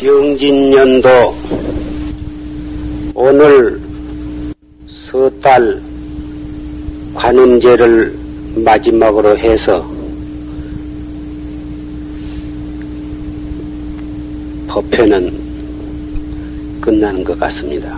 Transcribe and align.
병진년도 0.00 1.08
오늘 3.14 3.78
서달 4.88 5.78
관음제를 7.14 8.18
마지막으로 8.64 9.36
해서 9.36 9.86
법회는 14.68 15.38
끝나는 16.80 17.22
것 17.22 17.38
같습니다. 17.38 17.94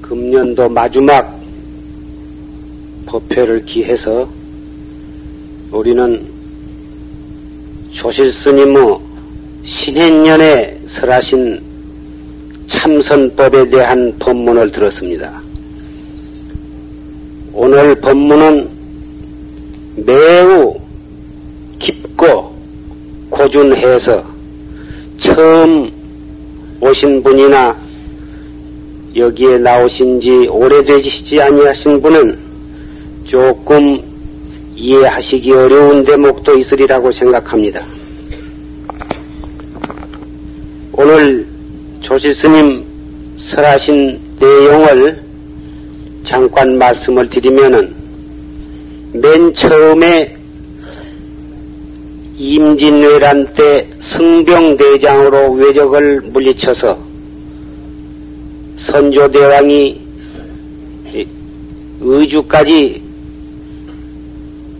금년도 0.00 0.68
마지막 0.68 1.40
법회를 3.06 3.64
기해서 3.64 4.30
우리는 5.72 6.24
조실스님의 7.90 9.07
신행년에 9.68 10.78
설하신 10.86 11.60
참선법에 12.66 13.68
대한 13.68 14.14
법문을 14.18 14.72
들었습니다. 14.72 15.42
오늘 17.52 17.94
법문은 17.96 18.66
매우 20.06 20.74
깊고 21.78 22.54
고준해서 23.28 24.24
처음 25.18 25.92
오신 26.80 27.22
분이나 27.22 27.76
여기에 29.14 29.58
나오신 29.58 30.18
지 30.18 30.30
오래되시지 30.48 31.42
아니하신 31.42 32.00
분은 32.00 32.38
조금 33.24 34.00
이해하시기 34.74 35.52
어려운 35.52 36.02
대목도 36.04 36.56
있으리라고 36.56 37.12
생각합니다. 37.12 37.97
오늘 41.00 41.46
조실스님 42.00 42.84
설하신 43.38 44.18
내용을 44.40 45.22
잠깐 46.24 46.76
말씀을 46.76 47.30
드리면은 47.30 47.94
맨 49.12 49.54
처음에 49.54 50.36
임진왜란 52.36 53.44
때 53.54 53.88
승병대장으로 54.00 55.52
외적을 55.52 56.20
물리쳐서 56.32 56.98
선조대왕이 58.78 60.00
의주까지 62.00 63.00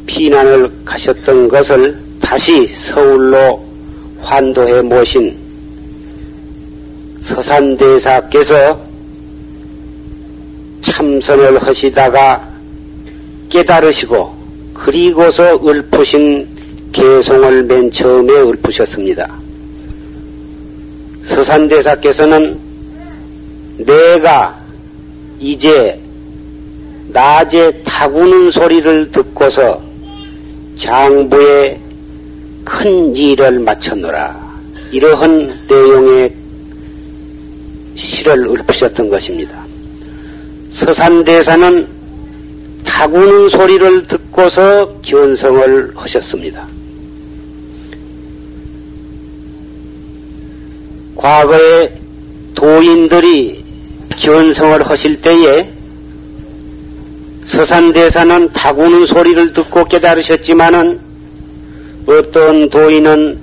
피난을 0.06 0.68
가셨던 0.84 1.46
것을 1.46 1.96
다시 2.20 2.74
서울로 2.74 3.64
환도해 4.18 4.82
모신 4.82 5.47
서산대사께서 7.28 8.80
참선을 10.80 11.58
하시다가 11.58 12.48
깨달으시고 13.50 14.34
그리고서 14.72 15.54
읊으신 15.56 16.48
개송을 16.92 17.64
맨 17.64 17.90
처음에 17.90 18.32
읊으셨습니다. 18.32 19.38
서산대사께서는 21.26 22.58
내가 23.76 24.58
이제 25.38 26.00
낮에 27.08 27.70
타구는 27.84 28.50
소리를 28.50 29.10
듣고서 29.10 29.82
장부에 30.76 31.78
큰 32.64 33.14
일을 33.14 33.60
마쳤노라. 33.60 34.48
이러한 34.92 35.66
내용의 35.68 36.37
시를 38.28 38.46
읊으셨던 38.50 39.08
것입니다. 39.08 39.64
서산대사는 40.70 41.88
타구는 42.84 43.48
소리를 43.48 44.02
듣고서 44.02 44.94
견성을 45.00 45.92
하셨습니다. 45.94 46.66
과거에 51.16 51.94
도인들이 52.54 53.64
견성을 54.10 54.82
하실 54.82 55.20
때에 55.20 55.72
서산대사는 57.46 58.52
타구는 58.52 59.06
소리를 59.06 59.52
듣고 59.54 59.84
깨달으셨지만은 59.84 61.00
어떤 62.06 62.68
도인은 62.68 63.38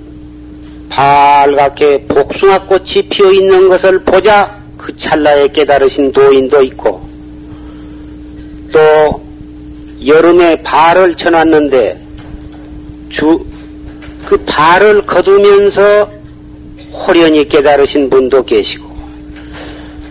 빨갛게 0.88 2.06
복숭아꽃이 2.06 3.08
피어 3.10 3.32
있는 3.32 3.68
것을 3.68 3.98
보자 4.00 4.55
그 4.86 4.96
찰나에 4.96 5.48
깨달으신 5.48 6.12
도인도 6.12 6.62
있고 6.62 7.00
또 8.72 9.20
여름에 10.06 10.62
발을 10.62 11.16
쳐놨는데 11.16 12.00
주 13.10 13.56
그 14.26 14.36
발을 14.44 15.02
거두면서 15.02 16.10
호련히 16.92 17.48
깨달으신 17.48 18.10
분도 18.10 18.44
계시고 18.44 18.84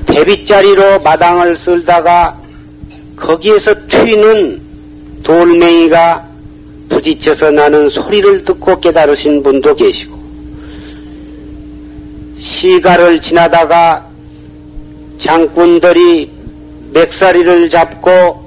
대빗자리로 0.06 1.02
마당을 1.02 1.56
쓸다가 1.58 2.42
거기에서 3.18 3.76
튀는 3.88 4.62
돌멩이가 5.22 6.30
부딪혀서 6.88 7.52
나는 7.52 7.90
소리를 7.90 8.46
듣고 8.46 8.80
깨달으신 8.80 9.44
분도 9.44 9.76
계시고 9.76 10.16
시가를 12.40 13.20
지나다가 13.20 14.08
장군들이 15.18 16.32
맥사리를 16.94 17.70
잡고 17.70 18.46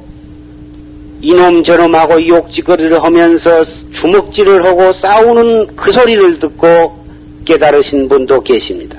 이놈 1.20 1.62
저놈하고 1.62 2.26
욕지거리를 2.26 3.02
하면서 3.02 3.64
주먹질을 3.64 4.64
하고 4.64 4.92
싸우는 4.92 5.74
그 5.74 5.90
소리를 5.90 6.38
듣고 6.38 7.04
깨달으신 7.44 8.08
분도 8.08 8.40
계십니다. 8.40 8.98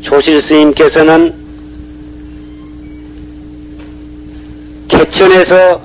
조실 0.00 0.40
스님께서는 0.40 1.32
개천에서 4.88 5.80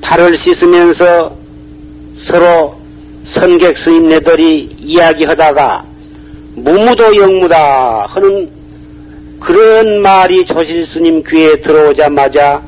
발을 0.00 0.36
씻으면서 0.36 1.36
서로 2.14 2.76
선객 3.24 3.76
스님네들이 3.76 4.76
이야기하다가 4.80 5.93
무무도 6.56 7.16
영무다 7.16 8.06
하는 8.06 8.48
그런 9.40 10.00
말이 10.00 10.46
조실 10.46 10.86
스님 10.86 11.22
귀에 11.26 11.60
들어오자마자 11.60 12.62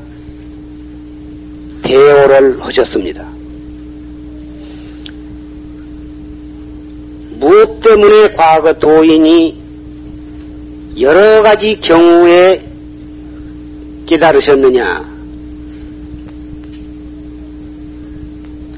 대오를 1.81 2.57
하셨습니다. 2.59 3.25
무엇 7.31 7.79
때문에 7.79 8.33
과거 8.33 8.73
도인이 8.73 9.57
여러 10.99 11.41
가지 11.41 11.79
경우에 11.79 12.59
깨달으셨느냐? 14.05 15.17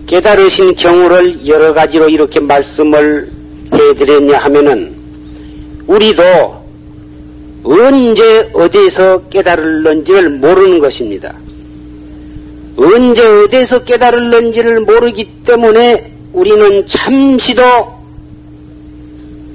깨달으신 0.05 0.75
경우를 0.75 1.47
여러 1.47 1.73
가지로 1.73 2.09
이렇게 2.09 2.39
말씀을 2.39 3.29
해드렸냐 3.73 4.37
하면은 4.39 4.98
우리도 5.89 6.23
언제 7.63 8.47
어디서 8.53 9.27
깨달을는지를 9.29 10.29
모르는 10.29 10.77
것입니다. 10.77 11.33
언제 12.77 13.25
어디서 13.25 13.83
깨달을는지를 13.85 14.81
모르기 14.81 15.27
때문에 15.43 16.13
우리는 16.31 16.85
잠시도 16.85 17.63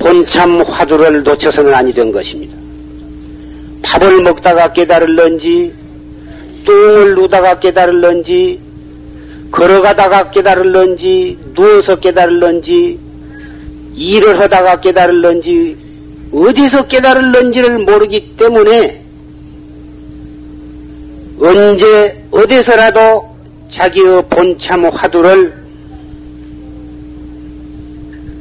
본참 0.01 0.61
화두를 0.63 1.23
놓쳐서는 1.23 1.73
아니 1.73 1.95
된 1.95 2.11
것입니다. 2.11 2.59
밥을 3.83 4.23
먹다가 4.23 4.73
깨달을는지, 4.73 5.73
똥을 6.65 7.15
누다가 7.15 7.61
깨달을는지, 7.61 8.61
걸어가다가 9.53 10.33
깨달을는지, 10.33 11.39
누워서 11.55 11.95
깨달을는지, 11.95 12.99
일을 13.95 14.41
하다가 14.41 14.81
깨달을는지, 14.81 15.84
어디서 16.35 16.89
깨달을는지를 16.89 17.79
모르기 17.81 18.35
때문에 18.37 19.01
언제 21.41 22.25
어디서라도 22.33 23.25
자기의 23.71 24.25
본참 24.29 24.87
화두를 24.87 25.55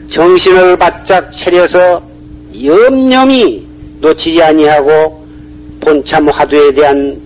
정신을 0.09 0.77
바짝 0.77 1.31
차려서 1.31 2.01
염염이 2.63 3.67
놓치지 4.01 4.41
아니하고 4.41 5.25
본참 5.79 6.29
화두에 6.29 6.73
대한 6.73 7.19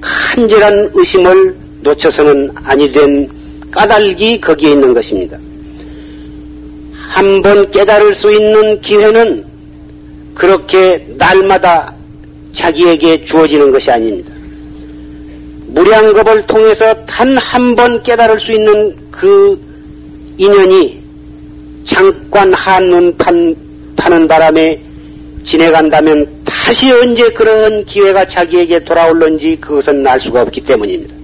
간절한 0.00 0.90
의심을 0.94 1.56
놓쳐서는 1.82 2.50
아니 2.54 2.90
된 2.90 3.28
까닭이 3.70 4.40
거기에 4.40 4.72
있는 4.72 4.94
것입니다. 4.94 5.38
한번 7.08 7.70
깨달을 7.70 8.14
수 8.14 8.32
있는 8.32 8.80
기회는 8.80 9.51
그렇게 10.34 11.06
날마다 11.16 11.94
자기에게 12.52 13.24
주어지는 13.24 13.70
것이 13.70 13.90
아닙니다. 13.90 14.32
무량겁을 15.68 16.46
통해서 16.46 16.94
단 17.06 17.36
한 17.38 17.74
번 17.74 18.02
깨달을 18.02 18.38
수 18.38 18.52
있는 18.52 18.94
그 19.10 19.58
인연이 20.36 21.02
잠깐 21.84 22.52
한눈 22.52 23.16
판, 23.16 23.54
파는 23.96 24.28
바람에 24.28 24.80
지내간다면 25.42 26.26
다시 26.44 26.92
언제 26.92 27.28
그런 27.30 27.84
기회가 27.84 28.24
자기에게 28.26 28.84
돌아올는지 28.84 29.56
그것은 29.56 30.06
알 30.06 30.20
수가 30.20 30.42
없기 30.42 30.60
때문입니다. 30.62 31.14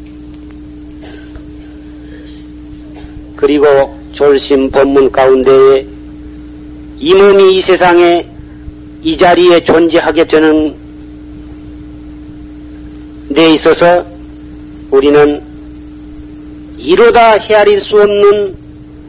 그리고 3.37 3.97
졸심 4.13 4.71
법문 4.71 5.13
가운데에 5.13 5.87
이 6.99 7.15
몸이 7.15 7.57
이 7.57 7.61
세상에 7.61 8.28
이 9.09 9.17
자리에 9.17 9.65
존재하게 9.65 10.27
되는 10.27 10.75
데 13.35 13.55
있어서 13.55 14.05
우리는 14.91 15.43
이루다 16.77 17.39
헤아릴 17.39 17.81
수 17.81 18.03
없는 18.03 18.55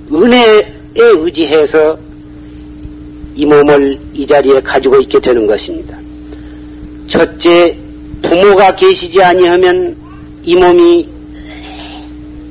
은혜에 0.09 0.63
의지해서 0.95 1.99
이 3.35 3.45
몸을 3.45 3.99
이 4.13 4.25
자리에 4.25 4.61
가지고 4.61 5.01
있게 5.01 5.19
되는 5.19 5.45
것입니다. 5.45 5.97
첫째, 7.07 7.75
부모가 8.21 8.73
계시지 8.77 9.21
아니하면 9.21 9.97
이 10.45 10.55
몸이 10.55 11.09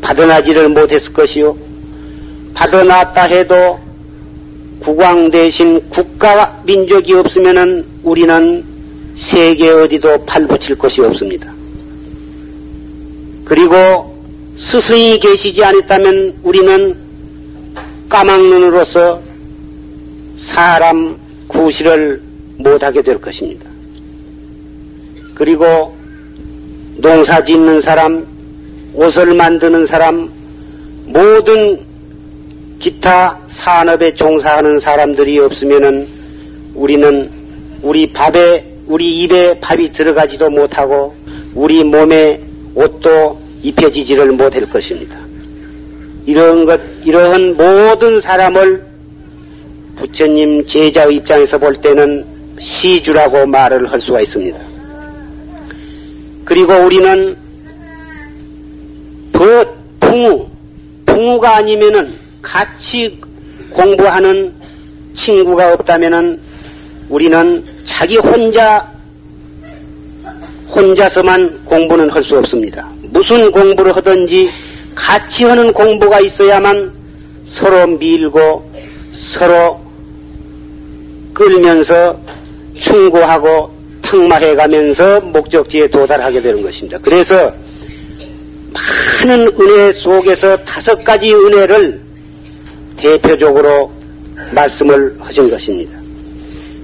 받아나지를 0.02 0.68
못했을 0.68 1.14
것이요. 1.14 1.56
받아났다 2.52 3.22
해도 3.22 3.80
국왕 4.80 5.30
대신 5.30 5.80
국가 5.90 6.60
민족이 6.64 7.14
없으면 7.14 7.84
우리는 8.02 8.64
세계 9.16 9.70
어디도 9.70 10.24
팔붙일 10.24 10.76
것이 10.76 11.00
없습니다. 11.02 11.52
그리고 13.44 14.14
스승이 14.56 15.18
계시지 15.18 15.64
않았다면 15.64 16.34
우리는 16.42 16.96
까막눈으로서 18.08 19.20
사람 20.36 21.18
구실을 21.48 22.22
못하게 22.58 23.02
될 23.02 23.20
것입니다. 23.20 23.68
그리고 25.34 25.96
농사 26.96 27.42
짓는 27.42 27.80
사람, 27.80 28.26
옷을 28.94 29.34
만드는 29.34 29.86
사람, 29.86 30.28
모든 31.06 31.87
기타 32.78 33.38
산업에 33.48 34.14
종사하는 34.14 34.78
사람들이 34.78 35.38
없으면은 35.40 36.06
우리는 36.74 37.28
우리 37.82 38.10
밥에, 38.12 38.64
우리 38.86 39.22
입에 39.22 39.58
밥이 39.60 39.92
들어가지도 39.92 40.48
못하고 40.50 41.14
우리 41.54 41.82
몸에 41.82 42.40
옷도 42.74 43.38
입혀지지를 43.62 44.32
못할 44.32 44.68
것입니다. 44.68 45.18
이런 46.26 46.64
것, 46.64 46.80
이러한 47.04 47.56
모든 47.56 48.20
사람을 48.20 48.86
부처님 49.96 50.64
제자 50.66 51.06
입장에서 51.06 51.58
볼 51.58 51.74
때는 51.74 52.24
시주라고 52.60 53.46
말을 53.46 53.90
할 53.90 54.00
수가 54.00 54.20
있습니다. 54.20 54.58
그리고 56.44 56.74
우리는 56.74 57.36
벗, 59.32 59.68
풍우, 59.98 60.46
풍우가 61.06 61.56
아니면은 61.56 62.17
같이 62.42 63.20
공부하는 63.70 64.54
친구가 65.14 65.72
없다면은 65.74 66.40
우리는 67.08 67.64
자기 67.84 68.16
혼자 68.18 68.86
혼자서만 70.74 71.64
공부는 71.64 72.10
할 72.10 72.22
수 72.22 72.36
없습니다. 72.38 72.86
무슨 73.02 73.50
공부를 73.50 73.96
하든지 73.96 74.50
같이 74.94 75.44
하는 75.44 75.72
공부가 75.72 76.20
있어야만 76.20 76.92
서로 77.44 77.86
밀고 77.86 78.70
서로 79.12 79.80
끌면서 81.32 82.18
충고하고 82.78 83.70
탕마해 84.02 84.54
가면서 84.54 85.20
목적지에 85.20 85.88
도달하게 85.88 86.42
되는 86.42 86.62
것입니다. 86.62 86.98
그래서 87.00 87.52
많은 88.72 89.50
은혜 89.58 89.92
속에서 89.92 90.56
다섯 90.58 91.02
가지 91.02 91.32
은혜를 91.34 92.07
대표적으로 92.98 93.90
말씀을 94.52 95.16
하신 95.20 95.50
것입니다. 95.50 95.98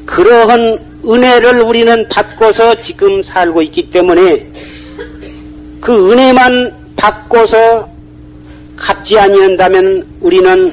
그러한 0.06 0.78
은혜를 1.06 1.61
우리는 1.61 2.08
받고서 2.08 2.81
지금 2.81 3.22
살고 3.22 3.62
있기 3.62 3.90
때문에 3.90 4.46
그 5.81 6.12
은혜만 6.12 6.75
받고서 6.96 7.88
갚지 8.76 9.19
아니한다면 9.19 10.06
우리는 10.20 10.72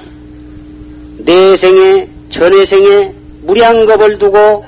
내 1.18 1.58
생에 1.58 2.08
전의 2.30 2.66
생에 2.66 3.14
무량겁을 3.42 4.18
두고 4.18 4.64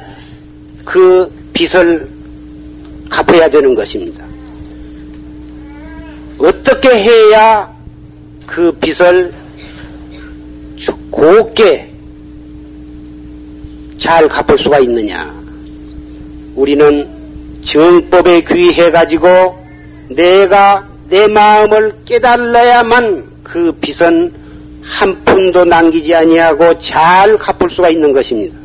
그 0.83 1.31
빚을 1.53 2.09
갚아야 3.09 3.49
되는 3.49 3.73
것입니다. 3.73 4.25
어떻게 6.37 6.89
해야 6.89 7.71
그 8.45 8.71
빚을 8.81 9.33
곱게 11.11 11.89
잘 13.97 14.27
갚을 14.27 14.57
수가 14.57 14.79
있느냐? 14.79 15.33
우리는 16.55 17.07
정법에 17.61 18.41
귀해가지고 18.41 19.57
내가 20.09 20.87
내 21.09 21.27
마음을 21.27 21.93
깨달아야만 22.05 23.23
그 23.43 23.71
빚은 23.79 24.33
한 24.81 25.23
푼도 25.23 25.65
남기지 25.65 26.13
아니하고 26.13 26.77
잘 26.79 27.37
갚을 27.37 27.69
수가 27.69 27.89
있는 27.89 28.11
것입니다. 28.11 28.57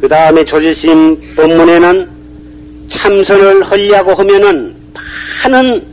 그 0.00 0.08
다음에 0.08 0.44
조지심 0.44 1.34
법문에는 1.36 2.08
참선을 2.88 3.62
하려고 3.62 4.14
하면은 4.14 4.74
많은 5.44 5.86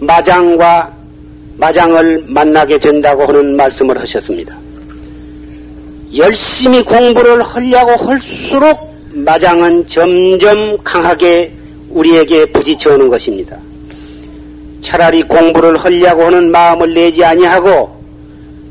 마장과 0.00 0.91
마장을 1.62 2.24
만나게 2.26 2.76
된다고 2.76 3.24
하는 3.24 3.54
말씀을 3.54 3.96
하셨습니다. 4.00 4.58
열심히 6.16 6.82
공부를 6.82 7.40
하려고 7.40 7.92
할수록 8.04 8.92
마장은 9.12 9.86
점점 9.86 10.76
강하게 10.82 11.52
우리에게 11.90 12.46
부딪혀 12.46 12.94
오는 12.94 13.08
것입니다. 13.08 13.56
차라리 14.80 15.22
공부를 15.22 15.76
하려고 15.76 16.24
하는 16.24 16.50
마음을 16.50 16.94
내지 16.94 17.24
아니하고 17.24 17.96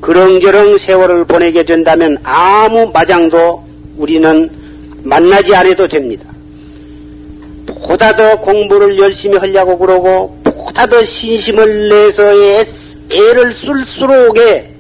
그렁저렁 0.01 0.77
세월을 0.77 1.23
보내게 1.23 1.63
된다면 1.63 2.17
아무 2.23 2.91
마장도 2.93 3.63
우리는 3.95 4.49
만나지 5.03 5.55
않아도 5.55 5.87
됩니다. 5.87 6.25
보다 7.65 8.13
더 8.13 8.35
공부를 8.41 8.97
열심히 8.99 9.37
하려고 9.37 9.77
그러고 9.77 10.37
보다 10.43 10.85
더 10.85 11.01
신심을 11.01 11.89
내서 11.89 12.23
애, 12.43 12.65
애를 13.11 13.51
쓸수록에 13.51 14.73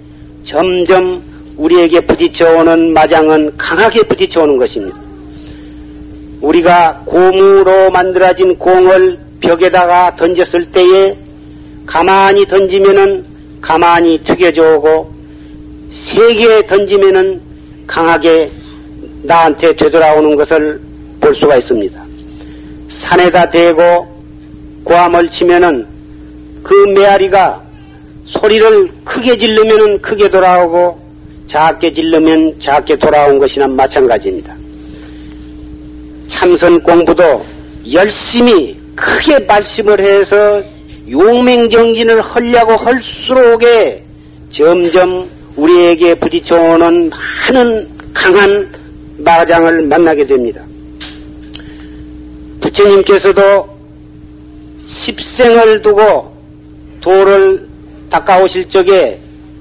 점점 0.43 1.21
우리에게 1.57 2.01
부딪혀오는 2.01 2.93
마장은 2.93 3.57
강하게 3.57 4.03
부딪혀오는 4.03 4.57
것입니다. 4.57 4.97
우리가 6.41 7.03
고무로 7.05 7.91
만들어진 7.91 8.57
공을 8.57 9.19
벽에다가 9.39 10.15
던졌을 10.15 10.65
때에 10.71 11.15
가만히 11.85 12.45
던지면은 12.45 13.25
가만히 13.61 14.17
튀겨져 14.19 14.75
오고 14.75 15.13
세게 15.91 16.65
던지면은 16.67 17.41
강하게 17.85 18.51
나한테 19.23 19.75
되돌아오는 19.75 20.35
것을 20.35 20.81
볼 21.19 21.35
수가 21.35 21.57
있습니다. 21.57 22.01
산에다 22.89 23.49
대고 23.49 24.07
고함을 24.83 25.29
치면은 25.29 25.85
그 26.63 26.73
메아리가 26.73 27.61
소리를 28.31 28.89
크게 29.03 29.37
질르면은 29.37 30.01
크게 30.01 30.29
돌아오고 30.29 30.97
작게 31.47 31.91
질르면 31.91 32.59
작게 32.59 32.95
돌아온 32.95 33.37
것이나 33.37 33.67
마찬가지입니다. 33.67 34.55
참선 36.29 36.81
공부도 36.81 37.45
열심히 37.91 38.79
크게 38.95 39.39
말씀을 39.39 39.99
해서 39.99 40.63
용맹정진을 41.09 42.21
하려고 42.21 42.77
할수록에 42.77 44.05
점점 44.49 45.29
우리에게 45.57 46.15
부딪혀오는 46.15 47.09
많은 47.09 47.89
강한 48.13 48.71
마장을 49.17 49.83
만나게 49.83 50.25
됩니다. 50.25 50.63
부처님께서도 52.61 53.69
십생을 54.85 55.81
두고 55.81 56.31
도를 57.01 57.70
닦아오실 58.11 58.69
적에 58.69 59.19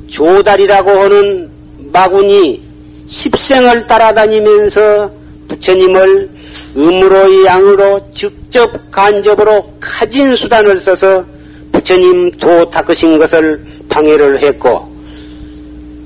조달이라고 0.08 0.90
하는 0.90 1.50
마군이 1.92 2.62
십생을 3.06 3.86
따라다니면서 3.86 5.10
부처님을 5.48 6.28
음으로 6.76 7.44
양으로 7.46 8.00
직접 8.12 8.70
간접으로 8.90 9.72
가진 9.80 10.36
수단을 10.36 10.78
써서 10.78 11.24
부처님 11.72 12.30
도 12.32 12.68
닦으신 12.70 13.18
것을 13.18 13.64
방해를 13.88 14.40
했고 14.40 14.88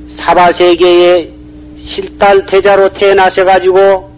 사바세계의 0.08 1.32
실달 1.76 2.46
태자로 2.46 2.92
태어나셔가지고 2.92 4.10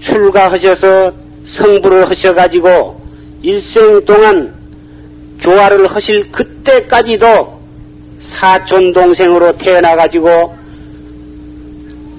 출가하셔서 0.00 1.12
성부를 1.44 2.08
하셔가지고 2.08 3.00
일생 3.42 4.04
동안 4.04 4.57
교화를 5.40 5.86
하실 5.86 6.30
그때까지도 6.30 7.58
사촌 8.18 8.92
동생으로 8.92 9.56
태어나 9.56 9.94
가지고 9.94 10.54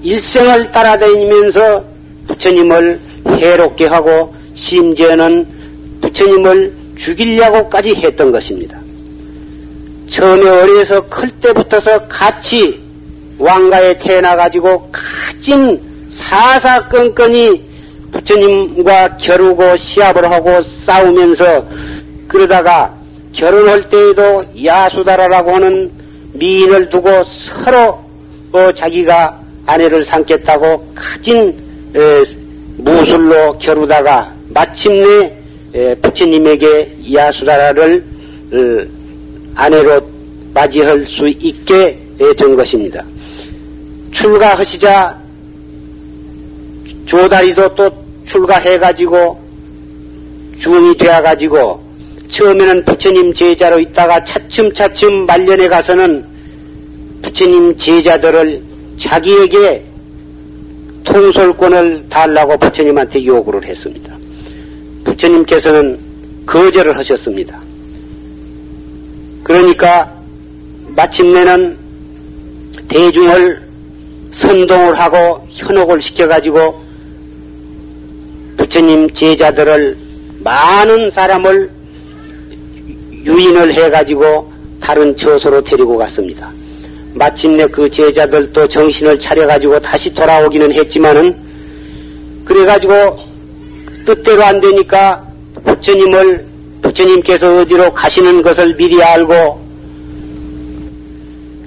일생을 0.02 0.70
따라다니면서 0.70 1.84
부처님을 2.28 3.00
해롭게 3.26 3.86
하고 3.86 4.34
심지어는 4.54 5.46
부처님을 6.00 6.72
죽이려고까지 6.96 7.94
했던 7.96 8.32
것입니다. 8.32 8.78
처음에 10.08 10.48
어려서 10.48 11.06
클 11.08 11.30
때부터서 11.30 12.08
같이 12.08 12.80
왕가에 13.38 13.98
태어나 13.98 14.36
가지고 14.36 14.90
가진 14.90 15.80
사사건건이 16.10 17.70
부처님과 18.12 19.16
겨루고 19.18 19.76
시합을 19.76 20.30
하고 20.30 20.60
싸우면서 20.62 21.66
그러다가 22.26 22.99
결혼할 23.32 23.88
때에도 23.88 24.44
야수다라라고 24.64 25.52
하는 25.52 25.90
미인을 26.32 26.88
두고 26.90 27.24
서로 27.24 27.98
어 28.52 28.72
자기가 28.72 29.40
아내를 29.66 30.02
삼겠다고 30.02 30.92
가진 30.94 31.56
에, 31.94 32.22
무술로 32.78 33.56
겨루다가 33.58 34.32
마침내 34.48 35.36
에, 35.74 35.94
부처님에게 35.96 36.96
야수다라를 37.12 38.04
어, 38.52 38.86
아내로 39.54 40.00
맞이할 40.52 41.06
수 41.06 41.28
있게 41.28 41.98
된 42.36 42.56
것입니다. 42.56 43.04
출가하시자 44.12 45.18
조다리도 47.06 47.74
또 47.74 47.90
출가해가지고 48.26 49.40
중이 50.58 50.96
되어가지고 50.96 51.89
처음에는 52.30 52.84
부처님 52.84 53.34
제자로 53.34 53.80
있다가 53.80 54.22
차츰차츰 54.24 55.26
말년에 55.26 55.68
가서는 55.68 56.24
부처님 57.22 57.76
제자들을 57.76 58.62
자기에게 58.96 59.84
통솔권을 61.04 62.06
달라고 62.08 62.56
부처님한테 62.56 63.24
요구를 63.24 63.64
했습니다. 63.64 64.16
부처님께서는 65.04 65.98
거절을 66.46 66.96
하셨습니다. 66.96 67.60
그러니까 69.42 70.12
마침내는 70.88 71.76
대중을 72.88 73.62
선동을 74.30 74.94
하고 74.94 75.46
현혹을 75.50 76.00
시켜가지고 76.00 76.80
부처님 78.56 79.10
제자들을 79.10 79.96
많은 80.40 81.10
사람을 81.10 81.79
유인을 83.24 83.72
해가지고 83.72 84.50
다른 84.80 85.14
처소로 85.16 85.62
데리고 85.62 85.96
갔습니다. 85.98 86.50
마침내 87.14 87.66
그 87.66 87.88
제자들도 87.90 88.68
정신을 88.68 89.18
차려가지고 89.18 89.80
다시 89.80 90.12
돌아오기는 90.12 90.72
했지만은 90.72 91.36
그래가지고 92.44 93.18
뜻대로 94.06 94.42
안 94.44 94.60
되니까 94.60 95.26
부처님을 95.64 96.46
부처님께서 96.82 97.60
어디로 97.60 97.92
가시는 97.92 98.42
것을 98.42 98.74
미리 98.76 99.02
알고 99.02 99.60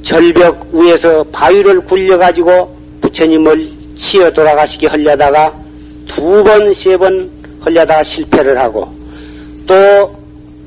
절벽 0.01 0.67
위에서 0.73 1.23
바위를 1.31 1.81
굴려가지고 1.81 2.75
부처님을 3.01 3.69
치어 3.95 4.31
돌아가시게 4.31 4.87
하려다가 4.87 5.53
두 6.07 6.43
번, 6.43 6.73
세 6.73 6.97
번 6.97 7.29
하려다가 7.61 8.03
실패를 8.03 8.57
하고 8.57 8.93
또 9.65 10.22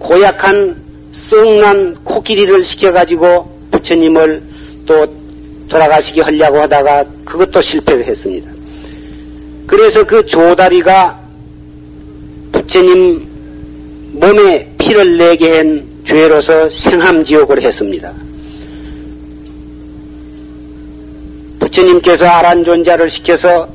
고약한 0.07 0.77
썩난 1.11 1.97
코끼리를 2.05 2.65
시켜가지고 2.65 3.59
부처님을 3.73 4.41
또 4.87 5.05
돌아가시게 5.69 6.21
하려고 6.21 6.61
하다가 6.61 7.05
그것도 7.25 7.61
실패를 7.61 8.05
했습니다. 8.05 8.49
그래서 9.67 10.07
그 10.07 10.25
조다리가 10.25 11.21
부처님 12.53 13.27
몸에 14.13 14.73
피를 14.79 15.19
내게 15.19 15.57
한 15.57 15.85
죄로서 16.05 16.71
생함지옥을 16.71 17.61
했습니다. 17.61 18.13
부처님께서 21.59 22.27
아란존자를 22.27 23.11
시켜서 23.11 23.69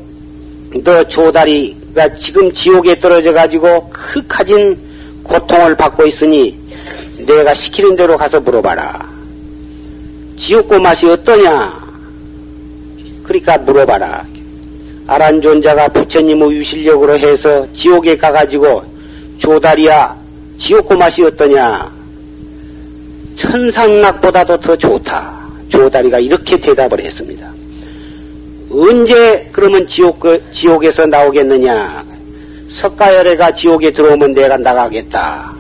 너 0.82 1.04
조다리가 1.04 2.14
지금 2.14 2.50
지옥에 2.54 2.98
떨어져 2.98 3.34
가지고 3.34 3.90
크가진 3.90 4.91
고통을 5.24 5.76
받고 5.76 6.06
있으니 6.06 6.58
내가 7.18 7.54
시키는 7.54 7.96
대로 7.96 8.18
가서 8.18 8.40
물어봐라. 8.40 9.10
지옥고 10.36 10.80
맛이 10.80 11.08
어떠냐? 11.08 11.82
그러니까 13.24 13.58
물어봐라. 13.60 14.26
아란존자가 15.08 15.90
부처님의 15.90 16.52
유실력으로 16.52 17.18
해서 17.18 17.68
지옥에 17.74 18.16
가가지고 18.18 18.84
조다리야 19.38 20.16
지옥고 20.58 20.96
맛이 20.96 21.24
어떠냐? 21.24 21.92
천상락보다도 23.36 24.60
더 24.60 24.76
좋다. 24.76 25.42
조다리가 25.70 26.20
이렇게 26.20 26.60
대답을 26.60 27.00
했습니다. 27.02 27.52
언제 28.70 29.50
그러면 29.52 29.86
지옥, 29.88 30.22
지옥에서 30.52 31.06
나오겠느냐? 31.06 32.11
석가열애가 32.72 33.54
지옥에 33.54 33.92
들어오면 33.92 34.34
내가 34.34 34.58
나가겠다. 34.58 35.54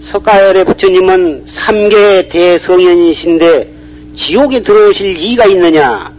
석가열애 0.00 0.64
부처님은 0.64 1.42
삼계 1.46 2.28
대성현이신데 2.28 3.68
지옥에 4.14 4.60
들어오실 4.60 5.16
이가 5.18 5.46
있느냐? 5.46 6.12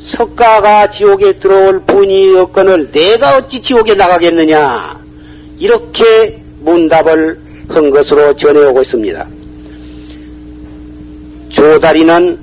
석가가 0.00 0.88
지옥에 0.88 1.34
들어올 1.34 1.80
분이 1.80 2.34
없건을 2.34 2.90
내가 2.90 3.36
어찌 3.36 3.60
지옥에 3.60 3.94
나가겠느냐? 3.94 4.98
이렇게 5.58 6.42
문답을 6.60 7.38
한 7.68 7.90
것으로 7.90 8.34
전해오고 8.34 8.80
있습니다. 8.80 9.26
조다리는 11.50 12.38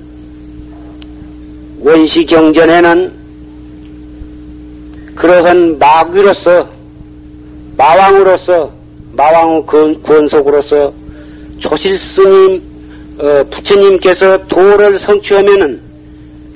원시 1.80 2.24
경전에는 2.24 3.21
그러한 5.14 5.78
마귀로서 5.78 6.68
마왕으로서 7.76 8.72
마왕 9.12 9.64
권속으로서 10.02 10.92
조실 11.58 11.96
스님 11.98 12.62
어, 13.18 13.44
부처님께서 13.50 14.46
도를 14.48 14.96
성취하면은 14.96 15.80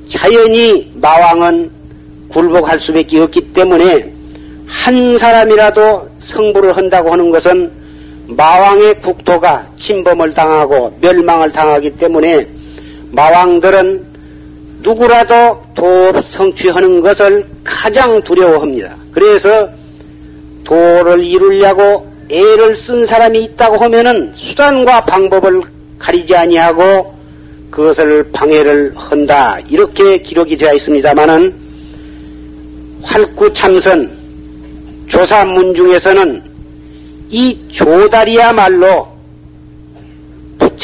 자연히 0.06 0.90
마왕은 0.94 1.70
굴복할 2.28 2.78
수밖에 2.78 3.20
없기 3.20 3.52
때문에 3.52 4.12
한 4.66 5.18
사람이라도 5.18 6.08
성불을 6.20 6.76
한다고 6.76 7.12
하는 7.12 7.30
것은 7.30 7.70
마왕의 8.28 9.00
국토가 9.00 9.68
침범을 9.76 10.34
당하고 10.34 10.96
멸망을 11.00 11.52
당하기 11.52 11.96
때문에 11.96 12.48
마왕들은 13.12 14.05
누구라도 14.80 15.61
도 15.75 16.23
성취하는 16.23 17.00
것을 17.00 17.47
가장 17.64 18.21
두려워합니다. 18.23 18.97
그래서 19.12 19.68
도를 20.64 21.23
이루려고 21.25 22.11
애를 22.30 22.75
쓴 22.75 23.06
사람이 23.06 23.45
있다고 23.45 23.76
하면은 23.78 24.33
수단과 24.35 25.04
방법을 25.04 25.62
가리지 25.99 26.35
아니하고 26.35 27.14
그것을 27.71 28.30
방해를 28.33 28.92
한다. 28.97 29.59
이렇게 29.68 30.18
기록이 30.18 30.56
되어 30.56 30.75
있습니다만은 30.75 31.54
활구 33.02 33.52
참선 33.52 34.11
조사문 35.06 35.75
중에서는 35.75 36.42
이 37.30 37.56
조다리야말로 37.68 39.15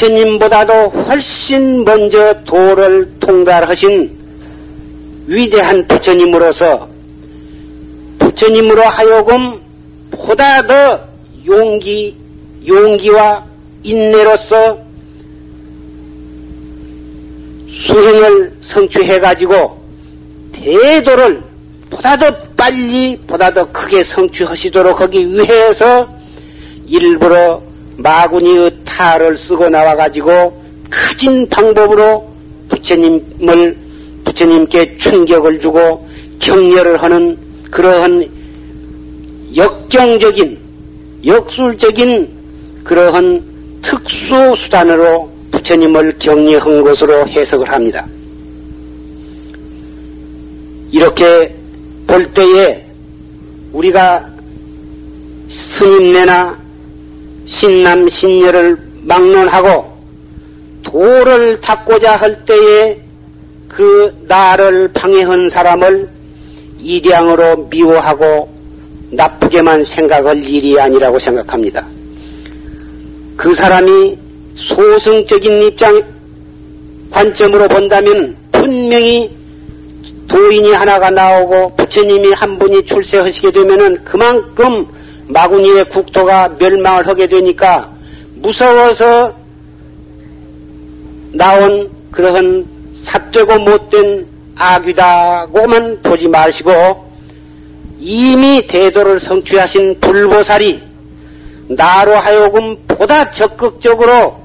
부처님보다도 0.03 0.73
훨씬 0.89 1.85
먼저 1.85 2.33
도를 2.43 3.09
통달하신 3.19 4.11
위대한 5.27 5.87
부처님으로서 5.87 6.89
부처님으로 8.19 8.81
하여금 8.81 9.61
보다 10.11 10.65
더 10.67 10.99
용기, 11.45 12.15
용기와 12.67 13.45
인내로서 13.83 14.77
수행을 17.69 18.57
성취해가지고 18.61 19.83
대도를 20.51 21.41
보다 21.89 22.17
더 22.17 22.35
빨리, 22.57 23.17
보다 23.25 23.51
더 23.53 23.71
크게 23.71 24.03
성취하시도록 24.03 24.99
하기 24.99 25.27
위해서 25.29 26.13
일부러 26.87 27.72
마구니의 27.97 28.71
탈을 28.85 29.35
쓰고 29.35 29.69
나와가지고 29.69 30.63
가진 30.89 31.47
방법으로 31.49 32.27
부처님을, 32.69 33.77
부처님께 34.23 34.97
충격을 34.97 35.59
주고 35.59 36.07
격려를 36.39 37.01
하는 37.01 37.37
그러한 37.71 38.29
역경적인, 39.55 40.57
역술적인 41.25 42.29
그러한 42.83 43.43
특수 43.81 44.55
수단으로 44.55 45.29
부처님을 45.51 46.17
격려한 46.19 46.81
것으로 46.81 47.27
해석을 47.27 47.69
합니다. 47.69 48.05
이렇게 50.91 51.55
볼 52.05 52.25
때에 52.33 52.85
우리가 53.71 54.29
스님네나 55.49 56.62
신남 57.45 58.07
신녀를 58.07 58.77
막론하고 59.03 59.93
도를 60.83 61.59
닦고자 61.61 62.15
할 62.15 62.45
때에 62.45 62.99
그 63.67 64.13
나를 64.27 64.89
방해한 64.93 65.49
사람을 65.49 66.09
이량으로 66.79 67.67
미워하고 67.69 68.49
나쁘게만 69.11 69.83
생각할 69.83 70.43
일이 70.43 70.79
아니라고 70.79 71.17
생각합니다. 71.19 71.85
그 73.37 73.53
사람이 73.53 74.17
소승적인 74.55 75.63
입장 75.63 76.01
관점으로 77.09 77.67
본다면 77.67 78.35
분명히 78.51 79.31
도인이 80.27 80.71
하나가 80.71 81.09
나오고 81.09 81.75
부처님이 81.75 82.33
한 82.33 82.57
분이 82.57 82.85
출세하시게 82.85 83.51
되면은 83.51 84.03
그만큼 84.03 84.85
마구니의 85.27 85.89
국토가 85.89 86.49
멸망을 86.59 87.07
하게 87.07 87.27
되니까 87.27 87.91
무서워서 88.35 89.33
나온 91.31 91.89
그러한 92.11 92.65
삿되고 92.95 93.59
못된 93.59 94.27
악귀다고만 94.55 96.01
보지 96.03 96.27
마시고 96.27 97.11
이미 97.99 98.65
대도를 98.67 99.19
성취하신 99.19 99.99
불보살이 99.99 100.81
나로 101.69 102.15
하여금 102.15 102.75
보다 102.87 103.31
적극적으로 103.31 104.37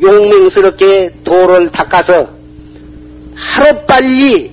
용맹스럽게 0.00 1.10
도를 1.24 1.70
닦아서 1.70 2.28
하루빨리 3.34 4.50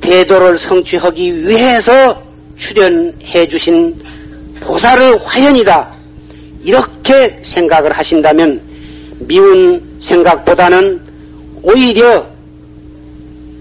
대도를 0.00 0.58
성취하기 0.58 1.48
위해서 1.48 2.22
출연해 2.56 3.46
주신 3.48 4.00
보살의 4.60 5.18
화연이다. 5.24 5.88
이렇게 6.62 7.38
생각을 7.42 7.92
하신다면 7.92 8.60
미운 9.20 9.82
생각보다는 9.98 11.00
오히려 11.62 12.26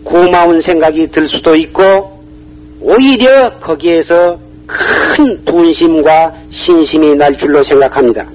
고마운 0.04 0.62
생각이 0.62 1.08
들 1.08 1.28
수도 1.28 1.56
있고 1.56 2.24
오히려 2.82 3.50
거기에서 3.60 4.40
큰 4.66 5.44
분심과 5.46 6.34
신심이 6.50 7.16
날 7.16 7.38
줄로 7.38 7.62
생각합니다. 7.62 8.26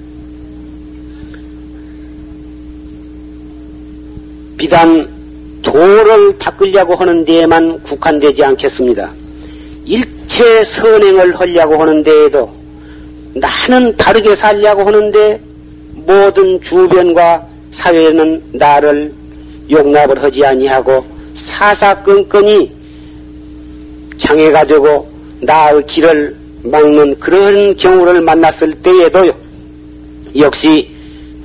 비단 4.57 5.07
도를 5.61 6.37
닦으려고 6.37 6.95
하는 6.95 7.25
데에만 7.25 7.81
국한되지 7.83 8.43
않겠습니다. 8.43 9.09
일체 9.85 10.63
선행을 10.63 11.39
하려고 11.39 11.81
하는 11.81 12.03
데에도 12.03 12.54
나는 13.35 13.95
바르게 13.97 14.33
살려고 14.33 14.83
하는데 14.83 15.39
모든 15.93 16.61
주변과 16.61 17.45
사회는 17.71 18.41
나를 18.53 19.13
용납을 19.69 20.23
하지 20.23 20.45
아니하고 20.45 21.05
사사건건이 21.35 22.71
장애가 24.17 24.63
되고 24.65 25.07
나의 25.41 25.85
길을 25.85 26.35
막는 26.63 27.19
그런 27.19 27.75
경우를 27.75 28.21
만났을 28.21 28.73
때에도 28.75 29.31
역시 30.37 30.89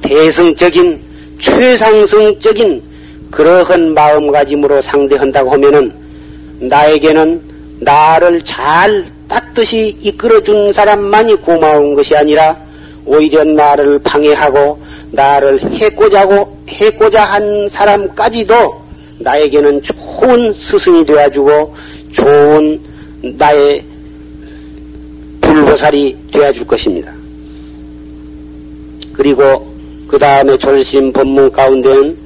대승적인 0.00 1.00
최상승적인 1.40 2.82
그러한 3.32 3.94
마음가짐으로 3.94 4.80
상대한다고 4.80 5.50
하면은 5.52 5.92
나에게는 6.60 7.40
나를 7.80 8.42
잘 8.42 9.04
따뜻이 9.30 9.96
이끌어준 10.00 10.72
사람만이 10.72 11.36
고마운 11.36 11.94
것이 11.94 12.16
아니라 12.16 12.58
오히려 13.06 13.44
나를 13.44 14.00
방해하고 14.00 14.82
나를 15.12 15.72
해고자고 15.72 16.64
해고자 16.68 17.24
한 17.24 17.68
사람까지도 17.68 18.82
나에게는 19.20 19.82
좋은 19.82 20.52
스승이 20.54 21.06
되어주고 21.06 21.74
좋은 22.10 22.80
나의 23.38 23.84
불보살이 25.40 26.16
되어줄 26.32 26.66
것입니다. 26.66 27.12
그리고 29.12 29.72
그 30.08 30.18
다음에 30.18 30.58
졸심 30.58 31.12
법문 31.12 31.52
가운데는 31.52 32.16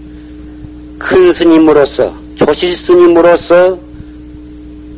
큰 0.99 1.33
스님으로서 1.35 2.15
조실 2.35 2.73
스님으로서 2.75 3.79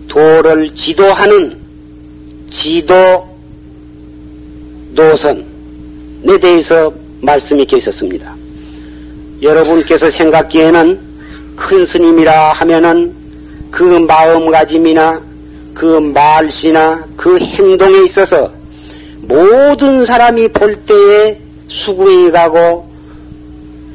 도를 0.07 0.73
지도하는 0.73 1.66
지도 2.49 3.27
노선에 4.91 5.45
대해서 6.41 6.93
말씀이 7.21 7.65
계셨습니다. 7.67 8.35
여러분께서 9.43 10.11
생각기에는 10.11 11.01
큰 11.57 11.85
스님이라 11.85 12.53
하면은 12.53 13.15
그 13.71 13.83
마음가짐이나 13.83 15.21
그 15.75 15.85
말씨나 15.85 17.05
그 17.17 17.39
행동에 17.39 18.05
있어서 18.05 18.51
모든 19.23 20.05
사람이 20.05 20.49
볼 20.49 20.75
때에 20.87 21.39
수긍이 21.69 22.31
가고 22.31 22.89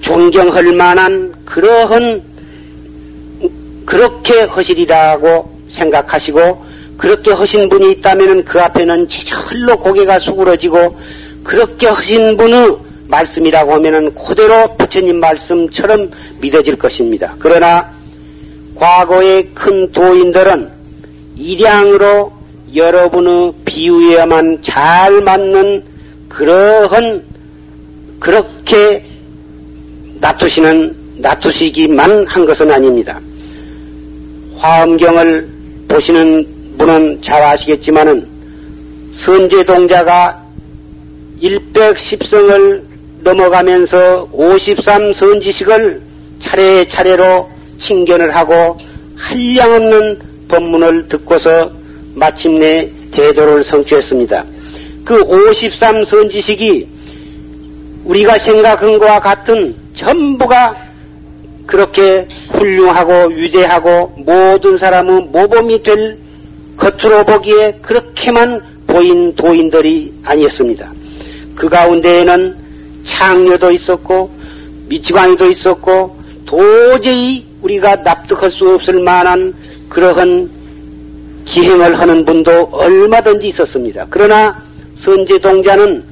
존경할 0.02 0.74
만한 0.74 1.34
그러한 1.46 2.22
그렇게 3.86 4.44
허실이라고 4.44 5.50
생각하시고 5.70 6.71
그렇게 6.98 7.32
하신 7.32 7.70
분이 7.70 7.92
있다면 7.94 8.44
그 8.46 8.60
앞에는 8.60 9.08
제절로 9.08 9.78
고개가 9.78 10.20
수그러지고 10.20 10.98
그렇게 11.44 11.88
하신 11.88 12.38
분의 12.38 12.78
말씀이라고 13.08 13.74
하면은 13.74 14.14
그대로 14.16 14.76
부처님 14.78 15.20
말씀처럼 15.20 16.10
믿어질 16.40 16.76
것입니다. 16.78 17.36
그러나 17.40 17.92
과거의 18.76 19.50
큰 19.54 19.92
도인들은 19.92 20.70
일양으로 21.36 22.32
여러분의 22.74 23.54
비유에만 23.66 24.62
잘 24.62 25.22
맞는 25.22 25.84
그러한 26.30 27.24
그렇게 28.20 29.06
놔두시는 30.20 30.96
놔두시기만 31.18 32.28
한 32.28 32.46
것은 32.46 32.72
아닙니다. 32.72 33.20
화엄경을 34.58 35.50
보시는 35.88 36.48
분은 36.78 37.22
잘 37.22 37.42
아시겠지만은 37.44 38.28
선제동자가 39.14 40.42
110성을 41.42 42.82
넘어가면서 43.22 44.28
53 44.32 45.14
선지식을 45.14 46.02
차례차례로 46.40 47.50
칭견을 47.78 48.36
하고 48.36 48.78
한량없는 49.16 50.20
법문을 50.48 51.08
듣고서 51.08 51.72
마침내 52.14 52.90
대도를 53.12 53.64
성취했습니다. 53.64 54.46
그 55.06 55.22
53 55.22 56.04
선지식이 56.04 56.88
우리가 58.06 58.38
생각한 58.38 58.98
것과 58.98 59.20
같은 59.20 59.76
전부가 59.94 60.76
그렇게 61.66 62.28
훌륭하고 62.50 63.34
위대하고 63.34 64.14
모든 64.18 64.78
사람의 64.78 65.28
모범이 65.32 65.84
될 65.84 66.18
겉으로 66.82 67.24
보기에 67.24 67.78
그렇게만 67.80 68.60
보인 68.88 69.36
도인들이 69.36 70.12
아니었습니다. 70.26 70.92
그 71.56 71.70
가운데에는 71.70 72.58
창녀도 73.04 73.72
있었고 73.72 74.32
미치광이도 74.88 75.52
있었고 75.52 76.18
도저히 76.44 77.46
우리가 77.62 77.98
납득할 77.98 78.50
수 78.50 78.68
없을 78.74 79.00
만한 79.00 79.54
그러한 79.90 80.50
기행을 81.46 82.00
하는 82.00 82.26
분도 82.26 82.68
얼마든지 82.72 83.50
있었습니다. 83.50 84.08
그러나 84.10 84.60
선제동자는 84.96 86.04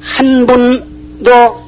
한 0.00 0.46
분도 0.46 1.62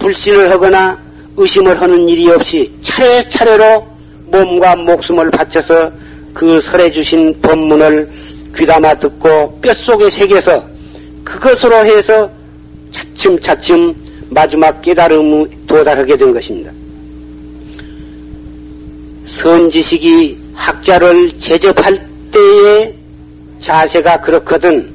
불신을 0.00 0.50
하거나 0.50 0.98
의심을 1.36 1.80
하는 1.80 2.08
일이 2.08 2.28
없이 2.28 2.72
차례차례로 2.82 3.86
몸과 4.26 4.74
목숨을 4.76 5.30
바쳐서 5.30 5.92
그 6.34 6.60
설해 6.60 6.90
주신 6.90 7.38
법문을 7.40 8.08
귀담아 8.56 8.94
듣고 8.94 9.58
뼛속에 9.60 10.10
새겨서 10.10 10.64
그것으로 11.24 11.76
해서 11.84 12.30
차츰차츰 12.90 13.94
마지막 14.30 14.80
깨달음에 14.80 15.46
도달하게 15.66 16.16
된 16.16 16.32
것입니다. 16.32 16.72
선지식이 19.26 20.38
학자를 20.54 21.38
제접할 21.38 21.98
때의 22.32 22.94
자세가 23.60 24.20
그렇거든 24.20 24.92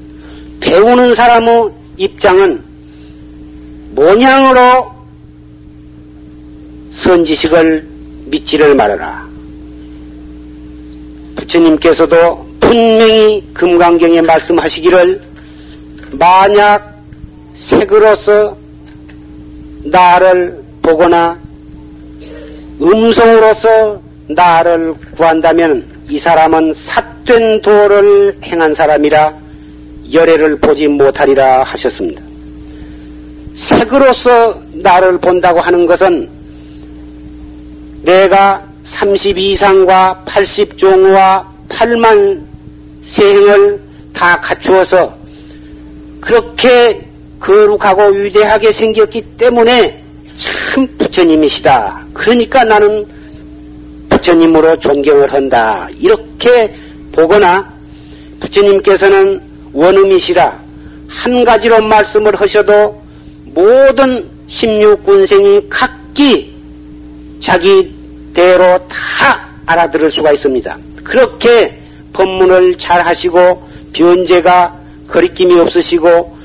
배우는 0.60 1.16
사람의 1.16 1.70
입장은 1.98 2.62
모양으로 3.92 4.92
선지식을 6.92 7.88
믿지를 8.26 8.76
말아라. 8.76 9.25
부처님께서도 11.36 12.46
분명히 12.60 13.44
금강경에 13.54 14.22
말씀하시기를 14.22 15.22
만약 16.12 16.96
색으로서 17.54 18.58
나를 19.84 20.64
보거나 20.82 21.38
음성으로서 22.82 24.02
나를 24.28 24.94
구한다면 25.16 25.86
이 26.10 26.18
사람은 26.18 26.74
삿된 26.74 27.62
도를 27.62 28.38
행한 28.44 28.74
사람이라 28.74 29.34
열애를 30.12 30.60
보지 30.60 30.88
못하리라 30.88 31.64
하셨습니다. 31.64 32.22
색으로서 33.56 34.62
나를 34.74 35.18
본다고 35.18 35.60
하는 35.60 35.86
것은 35.86 36.30
내가 38.04 38.68
32상과 38.86 40.24
80종과 40.26 41.46
8만 41.70 42.44
세행을 43.04 43.80
다 44.14 44.40
갖추어서 44.40 45.16
그렇게 46.22 47.06
거룩하고 47.40 48.08
위대하게 48.08 48.72
생겼기 48.72 49.22
때문에 49.38 50.04
참 50.36 50.88
부처님이시다. 50.98 52.06
그러니까 52.14 52.64
나는 52.64 53.06
부처님으로 54.10 54.80
존경을 54.80 55.32
한다. 55.34 55.88
이렇게 56.00 56.74
보거나 57.12 57.72
부처님께서는 58.40 59.42
원음이시라 59.74 60.60
한 61.08 61.44
가지로 61.44 61.82
말씀을 61.82 62.36
하셔도 62.36 63.02
모든 63.46 64.28
16군생이 64.48 65.68
각기 65.70 66.54
자기 67.40 67.95
대로 68.36 68.78
다 68.88 69.50
알아들을 69.66 70.12
수가 70.12 70.34
있습니다. 70.34 70.78
그렇게 71.04 71.82
법문을 72.14 72.78
잘 72.78 73.04
하시고 73.04 73.68
변제가 73.94 74.80
거리낌이 75.08 75.58
없으시고 75.60 76.36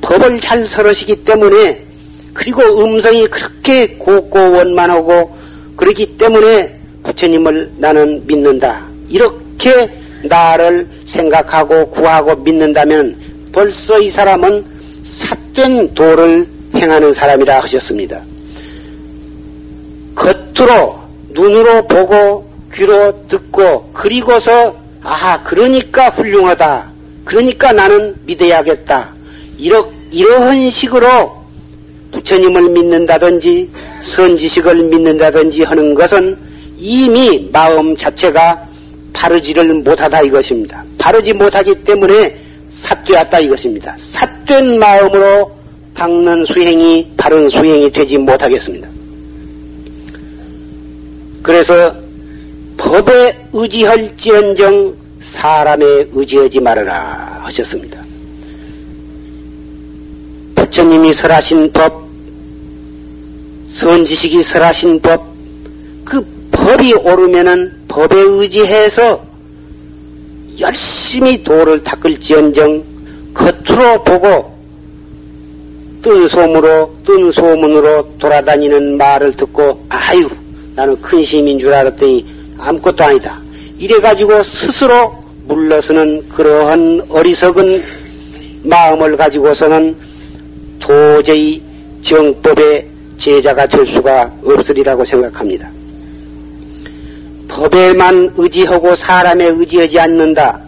법을 0.00 0.40
잘 0.40 0.64
설으시기 0.64 1.24
때문에 1.24 1.84
그리고 2.32 2.62
음성이 2.82 3.26
그렇게 3.26 3.88
곱고 3.98 4.52
원만하고 4.52 5.36
그렇기 5.76 6.16
때문에 6.16 6.78
부처님을 7.02 7.72
나는 7.76 8.26
믿는다. 8.26 8.86
이렇게 9.10 9.90
나를 10.22 10.88
생각하고 11.06 11.90
구하고 11.90 12.36
믿는다면 12.36 13.16
벌써 13.52 14.00
이 14.00 14.10
사람은 14.10 14.64
삿된 15.04 15.94
도를 15.94 16.46
행하는 16.74 17.12
사람이라 17.12 17.60
하셨습니다. 17.60 18.22
겉으로 20.14 21.01
눈으로 21.32 21.86
보고 21.86 22.50
귀로 22.72 23.26
듣고 23.28 23.90
그리고서 23.92 24.76
아하 25.02 25.42
그러니까 25.42 26.08
훌륭하다. 26.10 26.90
그러니까 27.24 27.72
나는 27.72 28.14
믿어야겠다. 28.24 29.10
이러, 29.58 29.88
이러한 30.10 30.70
식으로 30.70 31.42
부처님을 32.12 32.70
믿는다든지 32.70 33.70
선지식을 34.02 34.74
믿는다든지 34.84 35.62
하는 35.62 35.94
것은 35.94 36.36
이미 36.78 37.48
마음 37.52 37.96
자체가 37.96 38.68
바르지를 39.12 39.74
못하다 39.74 40.22
이것입니다. 40.22 40.84
바르지 40.98 41.32
못하기 41.32 41.84
때문에 41.84 42.36
삿되었다 42.70 43.40
이것입니다. 43.40 43.96
삿된 43.98 44.78
마음으로 44.78 45.52
닦는 45.94 46.44
수행이 46.44 47.12
바른 47.16 47.48
수행이 47.48 47.90
되지 47.92 48.16
못하겠습니다. 48.18 48.88
그래서 51.42 51.94
법에 52.76 53.46
의지할지언정 53.52 54.96
사람에 55.20 55.84
의지하지 56.12 56.60
말아라 56.60 57.40
하셨습니다. 57.44 58.02
부처님이 60.54 61.12
설하신 61.12 61.72
법, 61.72 62.06
선지식이 63.70 64.42
설하신 64.42 65.00
법, 65.00 65.26
그 66.04 66.24
법이 66.50 66.94
오르면은 66.94 67.72
법에 67.88 68.16
의지해서 68.18 69.24
열심히 70.60 71.42
도를 71.42 71.82
닦을지언정 71.82 72.84
겉으로 73.34 74.02
보고 74.04 74.52
뜬 76.02 76.28
소문으로 76.28 76.96
뜬 77.06 77.30
소문으로 77.30 78.16
돌아다니는 78.18 78.96
말을 78.96 79.32
듣고 79.32 79.84
아유 79.88 80.28
나는 80.74 81.00
큰 81.00 81.20
힘인 81.20 81.58
줄 81.58 81.72
알았더니 81.72 82.24
아무것도 82.58 83.04
아니다. 83.04 83.40
이래가지고 83.78 84.42
스스로 84.42 85.12
물러서는 85.46 86.28
그러한 86.28 87.06
어리석은 87.08 87.82
마음을 88.62 89.16
가지고서는 89.16 89.96
도저히 90.78 91.60
정법의 92.00 92.86
제자가 93.16 93.66
될 93.66 93.84
수가 93.84 94.32
없으리라고 94.44 95.04
생각합니다. 95.04 95.70
법에만 97.48 98.32
의지하고 98.36 98.96
사람에 98.96 99.46
의지하지 99.46 99.98
않는다. 100.00 100.60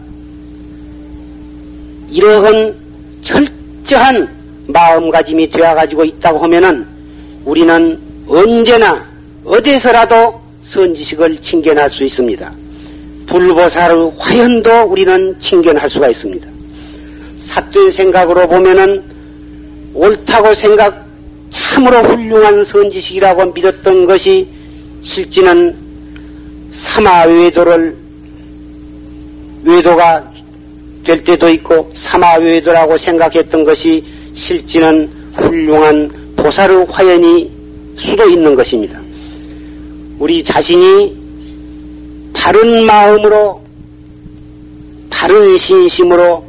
이러한 2.11 2.75
철저한 3.21 4.29
마음가짐이 4.67 5.49
되어가지고 5.49 6.05
있다고 6.05 6.39
하면은 6.39 6.85
우리는 7.43 7.99
언제나 8.27 9.14
어디서라도 9.45 10.41
선지식을 10.63 11.37
칭견할 11.39 11.89
수 11.89 12.03
있습니다. 12.03 12.51
불보살의 13.27 14.11
화연도 14.17 14.81
우리는 14.83 15.39
칭견할 15.39 15.87
수가 15.89 16.09
있습니다. 16.09 16.49
삿된 17.39 17.91
생각으로 17.91 18.47
보면은 18.47 19.03
옳다고 19.93 20.53
생각, 20.55 21.05
참으로 21.51 21.99
훌륭한 21.99 22.65
선지식이라고 22.65 23.53
믿었던 23.53 24.05
것이 24.05 24.47
실제는 25.01 25.75
사마 26.71 27.23
외도를 27.25 27.95
외도가 29.63 30.27
될 31.03 31.23
때도 31.23 31.49
있고 31.49 31.91
사마 31.93 32.37
외도라고 32.37 32.97
생각했던 32.97 33.63
것이 33.63 34.03
실제는 34.33 35.09
훌륭한 35.35 36.11
보살의 36.35 36.87
화연이 36.89 37.51
수도 37.95 38.27
있는 38.27 38.55
것입니다. 38.55 39.04
우리 40.19 40.43
자신이 40.43 41.15
바른 42.33 42.85
마음으로 42.85 43.61
바른 45.09 45.57
신심으로 45.57 46.43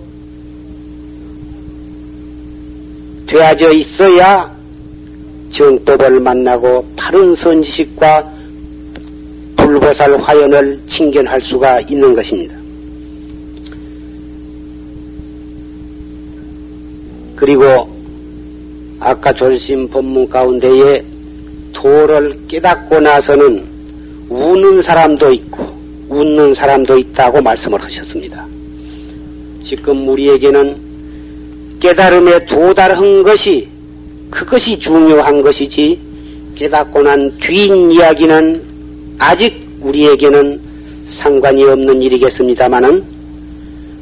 되어져 3.26 3.72
있어야 3.72 4.54
정법을 5.50 6.20
만나고 6.20 6.86
바른 6.96 7.34
선지식과 7.34 8.32
불보살 9.56 10.20
화연을 10.20 10.80
칭견할 10.86 11.40
수가 11.40 11.80
있는 11.80 12.14
것입니다. 12.14 12.54
그리고 17.34 17.88
아까 19.00 19.32
졸심 19.32 19.88
법문 19.88 20.28
가운데에 20.28 21.15
도를 21.76 22.32
깨닫고 22.48 23.00
나서는 23.00 23.62
우는 24.30 24.80
사람도 24.80 25.30
있고 25.32 25.66
웃는 26.08 26.54
사람도 26.54 26.96
있다고 26.98 27.42
말씀을 27.42 27.82
하셨습니다. 27.84 28.46
지금 29.60 30.08
우리에게는 30.08 30.76
깨달음에 31.78 32.46
도달한 32.46 33.22
것이 33.22 33.68
그것이 34.30 34.78
중요한 34.78 35.42
것이지 35.42 36.00
깨닫고 36.54 37.02
난 37.02 37.36
뒤인 37.38 37.92
이야기는 37.92 38.62
아직 39.18 39.54
우리에게는 39.82 40.60
상관이 41.08 41.62
없는 41.64 42.00
일이겠습니다마는 42.00 43.04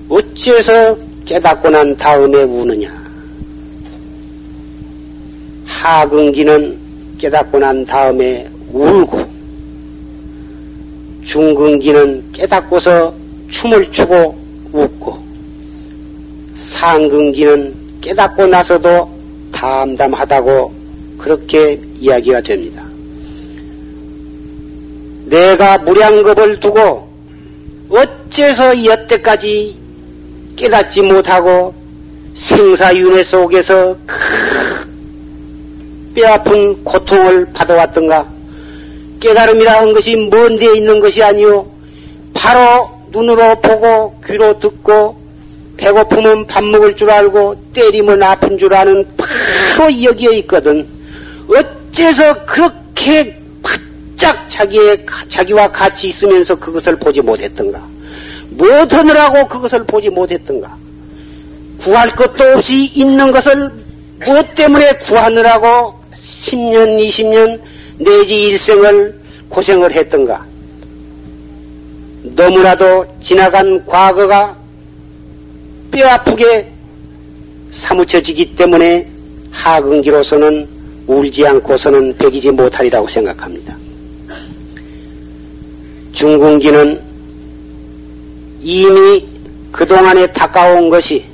어째서 0.08 0.96
깨닫고 1.24 1.70
난 1.70 1.96
다음에 1.96 2.44
우느냐? 2.44 3.04
하근기는 5.66 6.83
깨닫고 7.24 7.58
난 7.58 7.86
다음에 7.86 8.46
울고 8.70 9.26
중근기는 11.24 12.22
깨닫고서 12.32 13.14
춤을 13.48 13.90
추고 13.90 14.38
웃고 14.70 15.18
상근기는 16.54 17.74
깨닫고 18.02 18.46
나서도 18.46 19.08
담담하다고 19.52 20.74
그렇게 21.16 21.80
이야기가 21.98 22.42
됩니다. 22.42 22.84
내가 25.24 25.78
무량겁을 25.78 26.60
두고 26.60 27.08
어째서 27.88 28.84
여태까지 28.84 29.78
깨닫지 30.56 31.00
못하고 31.00 31.72
생사윤회 32.34 33.22
속에서 33.22 33.96
뼈아픈 36.14 36.84
고통을 36.84 37.46
받아왔던가? 37.52 38.26
깨달음이라 39.20 39.80
는 39.80 39.92
것이 39.92 40.16
먼 40.30 40.56
데에 40.56 40.76
있는 40.76 41.00
것이 41.00 41.22
아니오. 41.22 41.66
바로 42.32 42.90
눈으로 43.10 43.60
보고 43.60 44.20
귀로 44.26 44.58
듣고 44.58 45.16
배고프면 45.76 46.46
밥 46.46 46.62
먹을 46.64 46.94
줄 46.94 47.10
알고 47.10 47.56
때리면 47.72 48.22
아픈 48.22 48.58
줄 48.58 48.74
아는 48.74 49.06
바로 49.16 50.02
여기에 50.02 50.38
있거든. 50.38 50.86
어째서 51.48 52.44
그렇게 52.44 53.36
바짝 53.62 54.48
자기의, 54.48 55.04
자기와 55.28 55.68
같이 55.68 56.08
있으면서 56.08 56.54
그것을 56.54 56.96
보지 56.96 57.20
못했던가? 57.20 57.82
무엇하느라고 58.50 59.48
그것을 59.48 59.84
보지 59.84 60.10
못했던가? 60.10 60.76
구할 61.80 62.08
것도 62.10 62.44
없이 62.56 62.84
있는 62.94 63.32
것을 63.32 63.70
무엇 64.24 64.54
때문에 64.54 64.92
구하느라고 64.98 66.03
10년, 66.24 66.98
20년 67.04 67.60
내지 67.98 68.48
일생을 68.48 69.20
고생을 69.48 69.92
했던가? 69.92 70.44
너무나도 72.22 73.06
지나간 73.20 73.84
과거가 73.84 74.56
뼈 75.90 76.08
아프게 76.08 76.72
사무쳐지기 77.70 78.56
때문에 78.56 79.06
하근기로서는 79.50 80.66
울지 81.06 81.46
않고서는 81.46 82.16
배기지 82.16 82.50
못하리라고 82.50 83.06
생각합니다. 83.06 83.76
중궁기는 86.12 87.00
이미 88.62 89.26
그동안에 89.70 90.26
다가온 90.28 90.88
것이 90.88 91.24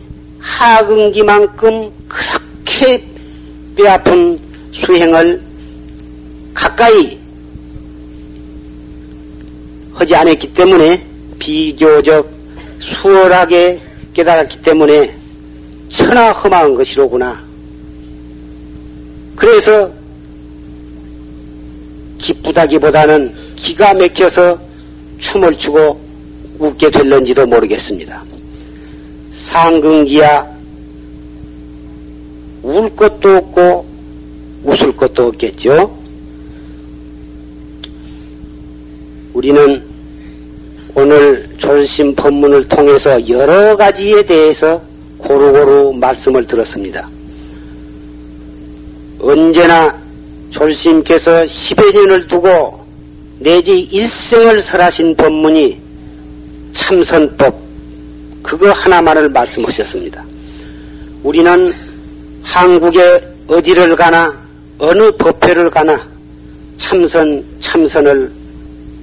하근기만큼 0.40 1.90
그렇게 2.09 3.05
뼈아픈 3.76 4.39
수행을 4.73 5.41
가까이 6.55 7.19
하지 9.93 10.15
않았기 10.15 10.53
때문에 10.55 11.05
비교적 11.39 12.31
수월하게 12.79 13.81
깨달았기 14.15 14.63
때문에 14.63 15.15
천하 15.89 16.33
험한 16.33 16.75
것이로구나. 16.75 17.43
그래서 19.37 19.91
기쁘다기보다는 22.19 23.35
기가 23.57 23.95
막혀서 23.95 24.59
춤을 25.19 25.57
추고 25.57 26.01
웃게 26.59 26.91
될런지도 26.91 27.47
모르겠습니다. 27.47 28.23
상근기야 29.33 30.47
울 32.63 32.95
것도 32.95 33.37
없고 33.37 33.89
웃을 34.64 34.94
것도 34.96 35.29
없겠죠. 35.29 35.96
우리는 39.33 39.83
오늘 40.94 41.49
졸심 41.57 42.14
법문을 42.14 42.68
통해서 42.68 43.29
여러 43.29 43.77
가지에 43.77 44.23
대해서 44.25 44.83
고루고루 45.18 45.92
말씀을 45.94 46.46
들었습니다. 46.46 47.09
언제나 49.20 49.99
졸심께서 50.51 51.44
10여 51.44 51.92
년을 51.94 52.27
두고 52.27 52.81
내지 53.38 53.81
일생을 53.81 54.61
설하신 54.61 55.14
법문이 55.14 55.79
참선법, 56.73 57.55
그거 58.42 58.70
하나만을 58.73 59.29
말씀하셨습니다. 59.29 60.25
우리는 61.23 61.73
한국에 62.42 63.20
어디를 63.46 63.94
가나, 63.96 64.39
어느 64.81 65.11
법회를 65.12 65.69
가나, 65.69 66.01
참선, 66.79 67.45
참선을 67.61 68.33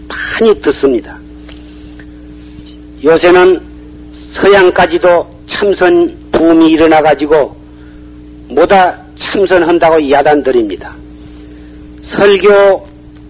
많이 0.08 0.60
듣습니다. 0.60 1.20
요새는 3.04 3.62
서양까지도 4.12 5.28
참선 5.46 6.18
붐이 6.32 6.72
일어나가지고 6.72 7.56
뭐다 8.50 9.00
참선한다고 9.14 10.10
야단드립니다. 10.10 10.96
설교, 12.02 12.84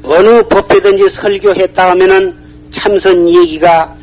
어느 0.03 0.41
법회든지 0.43 1.09
설교했다 1.09 1.91
하면은 1.91 2.33
참선 2.71 3.27
얘기가 3.27 3.93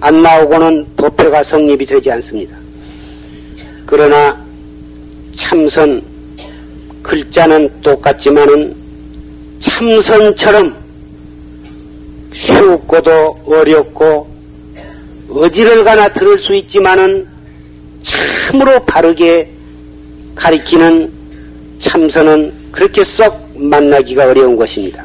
안 0.00 0.20
나오고는 0.20 0.84
법회가 0.96 1.44
성립이 1.44 1.86
되지 1.86 2.10
않습니다. 2.10 2.56
그러나 3.86 4.36
참선 5.36 6.07
글자는 7.08 7.80
똑같지만은 7.80 8.76
참선처럼 9.60 10.76
쉽고도 12.34 13.40
어렵고 13.46 14.28
어디를 15.30 15.84
가나 15.84 16.10
들을 16.10 16.38
수 16.38 16.54
있지만은 16.54 17.26
참으로 18.02 18.84
바르게 18.84 19.50
가리키는 20.34 21.10
참선은 21.78 22.52
그렇게 22.70 23.02
썩 23.02 23.52
만나기가 23.56 24.26
어려운 24.26 24.54
것입니다. 24.54 25.02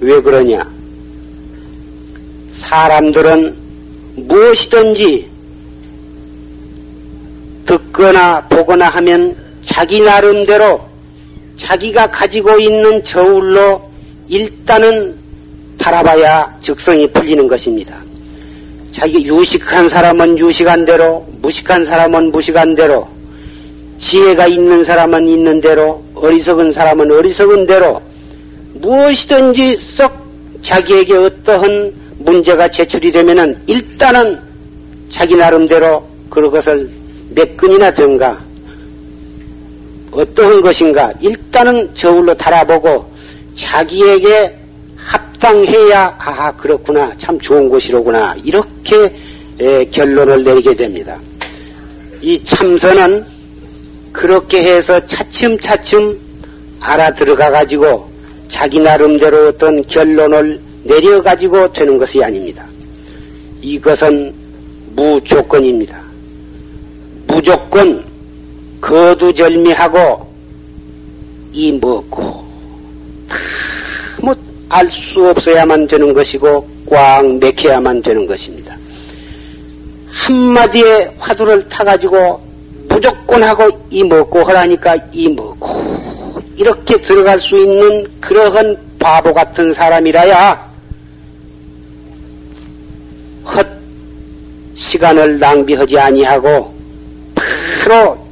왜 0.00 0.20
그러냐? 0.20 0.70
사람들은 2.50 3.56
무엇이든지 4.16 5.26
듣거나 7.64 8.46
보거나 8.48 8.90
하면 8.90 9.49
자기 9.64 10.00
나름대로 10.00 10.80
자기가 11.56 12.10
가지고 12.10 12.58
있는 12.58 13.02
저울로 13.04 13.82
일단은 14.28 15.14
달아봐야 15.78 16.56
적성이 16.60 17.06
풀리는 17.10 17.46
것입니다. 17.46 17.96
자기 18.92 19.24
유식한 19.24 19.88
사람은 19.88 20.38
유식한 20.38 20.84
대로, 20.84 21.26
무식한 21.40 21.84
사람은 21.84 22.32
무식한 22.32 22.74
대로, 22.74 23.06
지혜가 23.98 24.46
있는 24.46 24.82
사람은 24.82 25.28
있는 25.28 25.60
대로, 25.60 26.02
어리석은 26.14 26.70
사람은 26.72 27.10
어리석은 27.10 27.66
대로, 27.66 28.02
무엇이든지 28.74 29.76
썩 29.76 30.12
자기에게 30.62 31.14
어떠한 31.14 31.92
문제가 32.18 32.68
제출이 32.68 33.12
되면은 33.12 33.62
일단은 33.66 34.38
자기 35.08 35.34
나름대로 35.34 36.06
그것을 36.28 36.90
몇 37.30 37.56
건이나 37.56 37.92
된가, 37.92 38.38
어떠한 40.12 40.60
것인가, 40.60 41.12
일단은 41.20 41.94
저울로 41.94 42.34
달아보고 42.34 43.10
자기에게 43.54 44.56
합당해야, 44.96 46.16
아, 46.18 46.52
그렇구나, 46.52 47.12
참 47.18 47.38
좋은 47.38 47.68
곳이로구나, 47.68 48.36
이렇게 48.44 49.14
에, 49.60 49.84
결론을 49.86 50.42
내리게 50.42 50.74
됩니다. 50.74 51.18
이 52.22 52.42
참선은 52.42 53.24
그렇게 54.12 54.62
해서 54.62 55.04
차츰차츰 55.06 56.18
알아들어가 56.80 57.50
가지고 57.50 58.10
자기 58.48 58.80
나름대로 58.80 59.48
어떤 59.48 59.84
결론을 59.86 60.60
내려 60.84 61.22
가지고 61.22 61.72
되는 61.72 61.98
것이 61.98 62.22
아닙니다. 62.22 62.64
이것은 63.62 64.34
무조건입니다. 64.96 66.00
무조건 67.26 68.09
거두절미하고 68.80 70.30
이 71.52 71.72
먹고 71.72 72.44
다뭐 74.22 74.88
수 74.88 75.28
없어야만 75.28 75.86
되는 75.88 76.12
것이고 76.12 76.68
꽉 76.88 77.26
맥혀야만 77.38 78.02
되는 78.02 78.26
것입니다. 78.26 78.76
한마디에 80.10 81.14
화두를 81.18 81.68
타가지고 81.68 82.40
무조건 82.88 83.42
하고 83.42 83.68
이 83.90 84.04
먹고 84.04 84.42
하라니까 84.42 84.96
이 85.12 85.28
먹고 85.28 86.40
이렇게 86.56 87.00
들어갈 87.00 87.40
수 87.40 87.56
있는 87.56 88.06
그러한 88.20 88.76
바보 88.98 89.32
같은 89.32 89.72
사람이라야 89.72 90.70
헛 93.44 93.66
시간을 94.74 95.38
낭비하지 95.38 95.98
아니하고 95.98 96.74
바로 97.84 98.29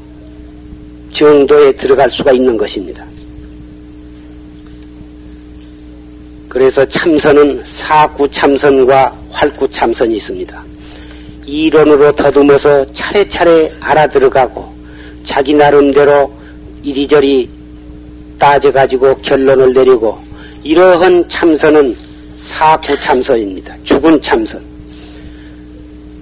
정도에 1.18 1.72
들어갈 1.72 2.09
수가 2.09 2.31
있는 2.31 2.57
것입니다. 2.57 3.04
그래서 6.48 6.87
참선은 6.87 7.62
사구 7.64 8.28
참선과 8.31 9.12
활구 9.31 9.68
참선이 9.68 10.16
있습니다. 10.16 10.64
이론으로 11.44 12.12
더듬어서 12.12 12.92
차례차례 12.92 13.72
알아들어가고 13.81 14.72
자기 15.24 15.54
나름대로 15.54 16.33
이리저리 16.85 17.50
따져가지고 18.38 19.16
결론을 19.16 19.72
내리고 19.72 20.18
이러한 20.62 21.28
참선은 21.28 21.96
사구 22.37 22.98
참선입니다. 23.00 23.76
죽은 23.83 24.20
참선. 24.22 24.64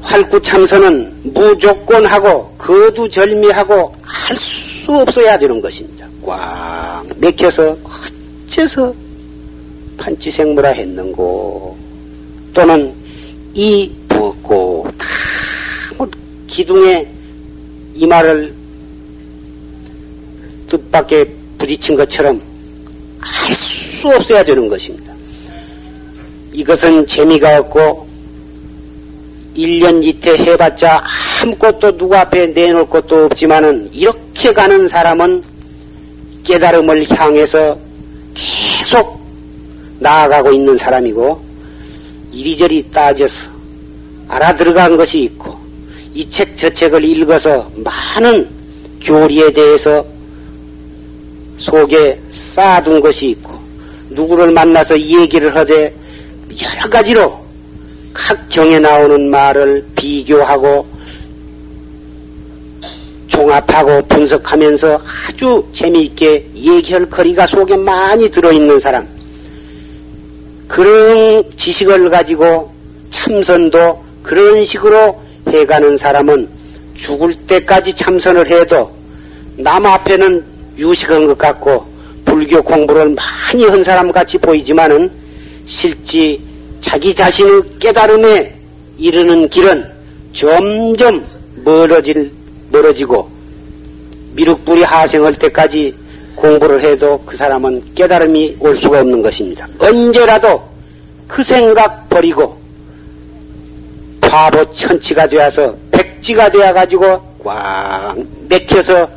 활구 0.00 0.40
참선은 0.40 1.12
무조건 1.34 2.06
하고 2.06 2.50
거두절미하고 2.56 3.94
할 4.02 4.38
수 4.38 4.65
없어야 4.94 5.38
되는 5.38 5.60
것입니다. 5.60 6.08
꽉 6.24 7.04
맥혀서 7.16 7.76
어째서 8.46 8.94
판치생물화 9.98 10.68
했는고 10.70 11.76
또는 12.52 12.94
이 13.54 13.90
부었고 14.08 14.88
다뭐 15.96 16.08
기둥에 16.46 17.06
이마를 17.94 18.54
뜻밖에 20.68 21.24
부딪힌 21.58 21.96
것처럼 21.96 22.40
할수 23.18 24.08
없어야 24.08 24.44
되는 24.44 24.68
것입니다. 24.68 25.14
이것은 26.52 27.06
재미가 27.06 27.58
없고 27.60 28.06
1년 29.56 30.04
이태 30.04 30.36
해봤자 30.36 31.02
아무것도 31.46 31.96
누구 31.96 32.16
앞에 32.16 32.48
내놓을 32.48 32.88
것도 32.88 33.26
없지만은 33.26 33.88
이렇게 33.92 34.52
가는 34.52 34.88
사람은 34.88 35.42
깨달음을 36.42 37.06
향해서 37.08 37.78
계속 38.34 39.20
나아가고 40.00 40.52
있는 40.52 40.76
사람이고 40.76 41.40
이리저리 42.32 42.86
따져서 42.90 43.44
알아들어간 44.28 44.96
것이 44.96 45.22
있고 45.22 45.56
이 46.14 46.28
책 46.28 46.56
저 46.56 46.68
책을 46.70 47.04
읽어서 47.04 47.70
많은 47.76 48.48
교리에 49.02 49.52
대해서 49.52 50.04
속에 51.58 52.18
쌓아둔 52.32 53.00
것이 53.00 53.28
있고 53.30 53.54
누구를 54.10 54.50
만나서 54.50 54.98
얘기를 54.98 55.54
하되 55.54 55.94
여러 56.62 56.90
가지로 56.90 57.38
각 58.12 58.48
경에 58.48 58.78
나오는 58.78 59.30
말을 59.30 59.84
비교하고 59.94 60.95
종합하고 63.36 64.02
분석하면서 64.06 64.98
아주 65.28 65.62
재미있게 65.74 66.46
얘기할 66.54 67.08
거리가 67.10 67.46
속에 67.46 67.76
많이 67.76 68.30
들어있는 68.30 68.80
사람. 68.80 69.06
그런 70.66 71.44
지식을 71.54 72.08
가지고 72.08 72.72
참선도 73.10 74.02
그런 74.22 74.64
식으로 74.64 75.20
해가는 75.48 75.96
사람은 75.98 76.48
죽을 76.96 77.34
때까지 77.46 77.92
참선을 77.92 78.48
해도 78.48 78.90
남 79.58 79.84
앞에는 79.84 80.42
유식한 80.78 81.26
것 81.26 81.36
같고 81.36 81.86
불교 82.24 82.62
공부를 82.62 83.14
많이 83.14 83.66
한 83.66 83.84
사람 83.84 84.10
같이 84.10 84.38
보이지만은 84.38 85.10
실제 85.66 86.38
자기 86.80 87.14
자신의 87.14 87.62
깨달음에 87.80 88.54
이르는 88.98 89.48
길은 89.50 89.84
점점 90.32 91.24
멀어질, 91.64 92.30
멀어지고 92.70 93.28
미륵불이 94.34 94.82
하생할 94.82 95.34
때까지 95.34 95.94
공부를 96.34 96.82
해도 96.82 97.22
그 97.24 97.36
사람은 97.36 97.94
깨달음이 97.94 98.56
올 98.60 98.76
수가 98.76 99.00
없는 99.00 99.22
것입니다. 99.22 99.66
언제라도 99.78 100.62
그 101.26 101.42
생각 101.42 102.08
버리고 102.08 102.60
바보 104.20 104.70
천치가 104.72 105.26
되어서 105.26 105.74
백지가 105.90 106.50
되어 106.50 106.72
가지고 106.72 107.20
꽉 107.42 108.16
맥혀서 108.48 109.08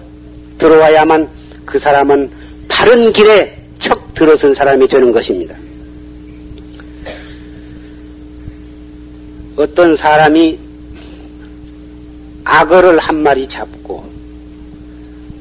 들어와야만 0.57 1.27
그 1.65 1.77
사람은 1.77 2.29
바른 2.67 3.11
길에 3.11 3.55
척 3.77 4.13
들어선 4.13 4.53
사람이 4.53 4.87
되는 4.87 5.11
것입니다. 5.11 5.55
어떤 9.57 9.95
사람이 9.95 10.57
악어를 12.43 12.99
한 12.99 13.21
마리 13.21 13.47
잡고 13.47 14.03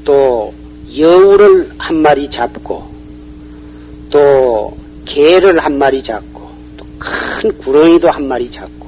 또 0.05 0.53
여우를 0.97 1.71
한 1.77 1.97
마리 1.97 2.29
잡고 2.29 2.83
또 4.09 4.75
개를 5.05 5.59
한 5.59 5.77
마리 5.77 6.01
잡고 6.01 6.41
또 6.77 6.85
큰 6.99 7.57
구렁이도 7.57 8.09
한 8.11 8.27
마리 8.27 8.51
잡고 8.51 8.87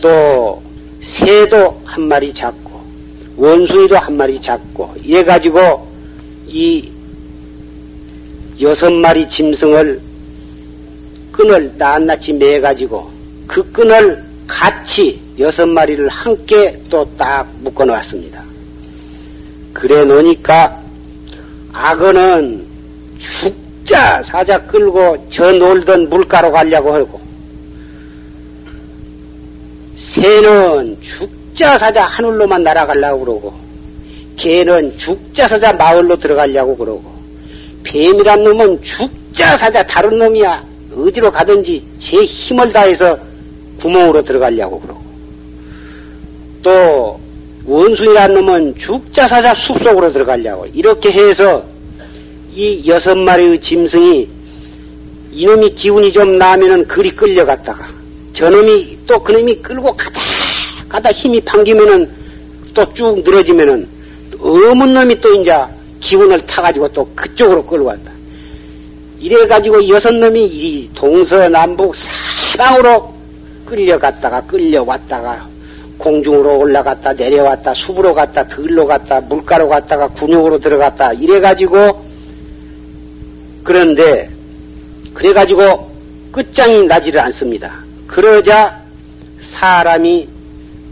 또 0.00 0.60
새도 1.00 1.80
한 1.84 2.02
마리 2.08 2.32
잡고 2.34 2.80
원숭이도 3.36 3.96
한 3.96 4.16
마리 4.16 4.40
잡고 4.40 4.94
이래 5.02 5.24
가지고 5.24 5.86
이 6.48 6.90
여섯 8.60 8.92
마리 8.92 9.28
짐승을 9.28 10.00
끈을 11.30 11.72
낱낱이 11.76 12.32
매 12.32 12.60
가지고 12.60 13.10
그 13.46 13.62
끈을 13.70 14.24
같이 14.46 15.20
여섯 15.38 15.66
마리를 15.66 16.08
함께 16.08 16.80
또 16.88 17.06
딱 17.16 17.46
묶어 17.60 17.84
놓았습니다. 17.84 18.42
그래 19.72 20.04
놓으니까 20.04 20.80
악어는 21.72 22.64
죽자 23.18 24.22
사자 24.22 24.58
끌고 24.66 25.26
저 25.28 25.52
놀던 25.52 26.08
물가로 26.08 26.50
가려고 26.50 26.94
하고 26.94 27.20
새는 29.96 30.96
죽자 31.00 31.76
사자 31.78 32.04
하늘로만 32.04 32.62
날아가려고 32.62 33.24
그러고 33.24 33.54
개는 34.36 34.96
죽자 34.96 35.48
사자 35.48 35.72
마을로 35.72 36.16
들어가려고 36.18 36.76
그러고 36.76 37.04
뱀이란 37.82 38.44
놈은 38.44 38.82
죽자 38.82 39.56
사자 39.56 39.82
다른 39.86 40.18
놈이야 40.18 40.64
어디로 40.94 41.30
가든지 41.30 41.84
제 41.98 42.18
힘을 42.24 42.72
다해서 42.72 43.18
구멍으로 43.80 44.22
들어가려고 44.22 44.80
그러고 44.80 45.05
또 46.66 47.20
원숭이란 47.64 48.34
놈은 48.34 48.74
죽자사자 48.76 49.54
숲속으로 49.54 50.12
들어가려고 50.12 50.66
이렇게 50.74 51.12
해서 51.12 51.62
이 52.52 52.82
여섯 52.88 53.16
마리의 53.16 53.60
짐승이 53.60 54.28
이놈이 55.30 55.70
기운이 55.76 56.12
좀 56.12 56.38
나면은 56.38 56.84
그리 56.88 57.10
끌려갔다가 57.10 57.86
저놈이 58.32 58.98
또 59.06 59.22
그놈이 59.22 59.54
끌고 59.62 59.92
가다 59.96 60.20
가다 60.88 61.12
힘이 61.12 61.40
방기면은 61.42 62.10
또 62.74 62.84
쭉 62.92 63.22
늘어지면은 63.22 63.86
어문 64.40 64.92
놈이 64.92 65.20
또 65.20 65.40
이제 65.40 65.54
기운을 66.00 66.40
타가지고 66.46 66.88
또 66.88 67.08
그쪽으로 67.14 67.64
끌고 67.64 67.86
간다. 67.86 68.10
이래가지고 69.20 69.88
여섯 69.88 70.12
놈이 70.12 70.44
이 70.44 70.90
동서남북 70.94 71.94
사방으로 71.94 73.14
끌려갔다가 73.64 74.40
끌려왔다가 74.42 75.55
공중으로 75.98 76.58
올라갔다 76.58 77.14
내려왔다 77.14 77.72
숲으로 77.74 78.14
갔다 78.14 78.46
들로 78.46 78.86
갔다 78.86 79.20
물가로 79.20 79.68
갔다가 79.68 80.08
군용으로 80.08 80.58
들어갔다 80.58 81.12
이래가지고 81.14 82.04
그런데 83.64 84.30
그래가지고 85.14 85.90
끝장이 86.30 86.84
나지를 86.84 87.20
않습니다. 87.20 87.74
그러자 88.06 88.78
사람이 89.40 90.28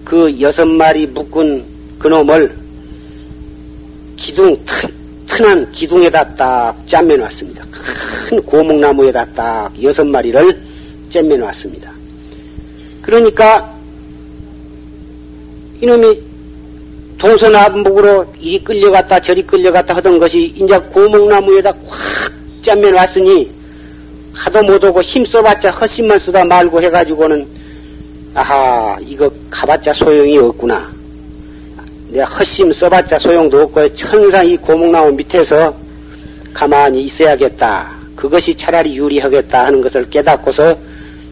그 0.05 0.41
여섯 0.41 0.67
마리 0.67 1.07
묶은 1.07 1.65
그놈을 1.99 2.57
기둥 4.17 4.59
튼, 4.65 4.91
튼한 5.27 5.71
기둥에다 5.73 6.35
딱 6.35 6.87
짬매놨습니다. 6.87 7.65
큰 7.71 8.43
고목나무에다 8.43 9.27
딱 9.35 9.83
여섯 9.83 10.07
마리를 10.07 10.63
잼매놨습니다. 11.11 11.93
그러니까 13.03 13.74
이놈이 15.85 16.19
동서남북으로 17.19 18.27
이리 18.41 18.59
끌려갔다 18.65 19.21
저리 19.21 19.43
끌려갔다 19.43 19.97
하던 19.97 20.19
것이 20.19 20.45
이제 20.57 20.79
고목나무에다 20.79 21.73
꽉 21.73 22.33
짬매 22.63 22.91
놨으니 22.91 23.51
하도 24.33 24.63
못오고 24.63 25.03
힘 25.03 25.27
써봤자 25.27 25.71
헛심만 25.73 26.19
쓰다 26.19 26.43
말고 26.47 26.81
해가지고는 26.81 27.47
아하 28.33 28.97
이거 29.03 29.31
가봤자 29.51 29.93
소용이 29.93 30.39
없구나. 30.39 30.91
내가 32.09 32.25
헛심 32.25 32.73
써봤자 32.73 33.19
소용도 33.19 33.61
없고 33.63 33.95
천상 33.95 34.47
이 34.49 34.57
고목나무 34.57 35.13
밑에서 35.13 35.77
가만히 36.55 37.03
있어야겠다. 37.03 37.93
그것이 38.17 38.55
차라리 38.55 38.97
유리하겠다 38.97 39.67
하는 39.67 39.83
것을 39.83 40.09
깨닫고서 40.09 40.77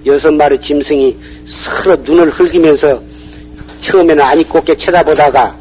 여섯 0.05 0.31
마리 0.31 0.59
짐승이 0.61 1.17
서로 1.47 1.97
눈을 1.97 2.29
흘기면서 2.31 3.01
처음에는 3.83 4.45
곱게 4.45 4.75
쳐다보다가 4.75 5.55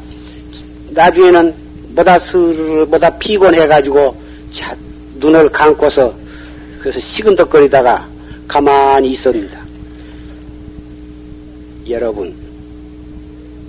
나중에는 0.90 1.54
뭐다 1.88 2.18
스르르 2.18 2.86
뭐다 2.86 3.10
피곤해가지고 3.18 4.16
차, 4.50 4.74
눈을 5.16 5.50
감고서 5.50 6.14
그래서 6.80 6.98
시근덕거리다가 6.98 8.08
가만히 8.48 9.10
있습니다. 9.10 9.60
여러분, 11.88 12.34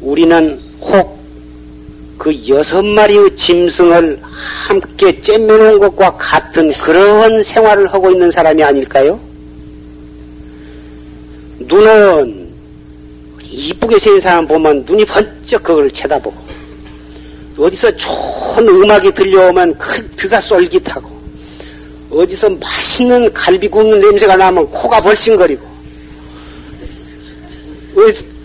우리는 0.01 0.60
혹 0.82 1.24
그 2.24 2.34
여섯 2.47 2.82
마리의 2.86 3.36
짐승을 3.36 4.18
함께 4.22 5.20
잼매놓은 5.20 5.78
것과 5.78 6.14
같은 6.14 6.72
그런 6.72 7.43
생활을 7.43 7.93
하고 7.93 8.10
있는 8.12 8.32
사람이 8.32 8.64
아닐까요? 8.64 9.20
눈은 11.60 12.43
이쁘게 13.54 13.99
생긴 13.99 14.20
사람 14.20 14.47
보면 14.47 14.84
눈이 14.88 15.06
번쩍 15.06 15.62
그걸 15.62 15.89
쳐다보고 15.91 16.36
어디서 17.58 17.95
좋은 17.95 18.68
음악이 18.68 19.12
들려오면 19.12 19.78
큰 19.78 20.10
귀가 20.20 20.39
쏠깃하고 20.39 21.14
어디서 22.12 22.49
맛있는 22.49 23.32
갈비 23.32 23.68
굽는 23.68 23.99
냄새가 23.99 24.36
나면 24.36 24.68
코가 24.72 24.99
벌싱거리고 25.01 25.74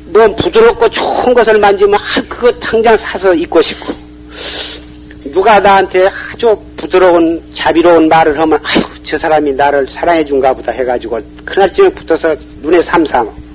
뭐 0.08 0.36
부드럽고 0.36 0.88
좋은 0.88 1.34
것을 1.34 1.58
만지면 1.58 1.94
아, 1.94 2.22
그거 2.28 2.52
당장 2.52 2.96
사서 2.96 3.34
입고 3.34 3.62
싶고 3.62 3.92
누가 5.30 5.58
나한테 5.58 6.08
아주 6.32 6.58
부드러운 6.76 7.42
자비로운 7.54 8.08
말을 8.08 8.38
하면 8.38 8.58
아유 8.62 8.82
저 9.02 9.16
사람이 9.16 9.52
나를 9.52 9.86
사랑해 9.86 10.24
준가 10.24 10.52
보다 10.52 10.72
해가지고 10.72 11.20
그날쯤에 11.44 11.88
붙어서 11.90 12.36
눈에 12.62 12.82
삼삼 12.82 13.47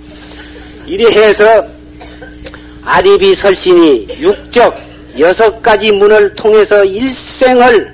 이래 0.85 1.05
해서 1.11 1.65
아리비 2.83 3.33
설신이 3.33 4.07
육적 4.19 4.75
여섯 5.19 5.61
가지 5.61 5.91
문을 5.91 6.33
통해서 6.35 6.83
일생을 6.83 7.93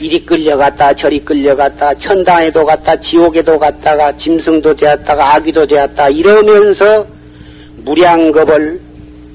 이리 0.00 0.24
끌려갔다 0.24 0.94
저리 0.94 1.20
끌려갔다 1.20 1.94
천당에도 1.94 2.64
갔다 2.64 2.98
지옥에도 2.98 3.58
갔다가 3.58 4.14
짐승도 4.16 4.74
되었다가 4.74 5.34
아기도 5.34 5.66
되었다 5.66 6.08
이러면서 6.08 7.06
무량겁을 7.84 8.80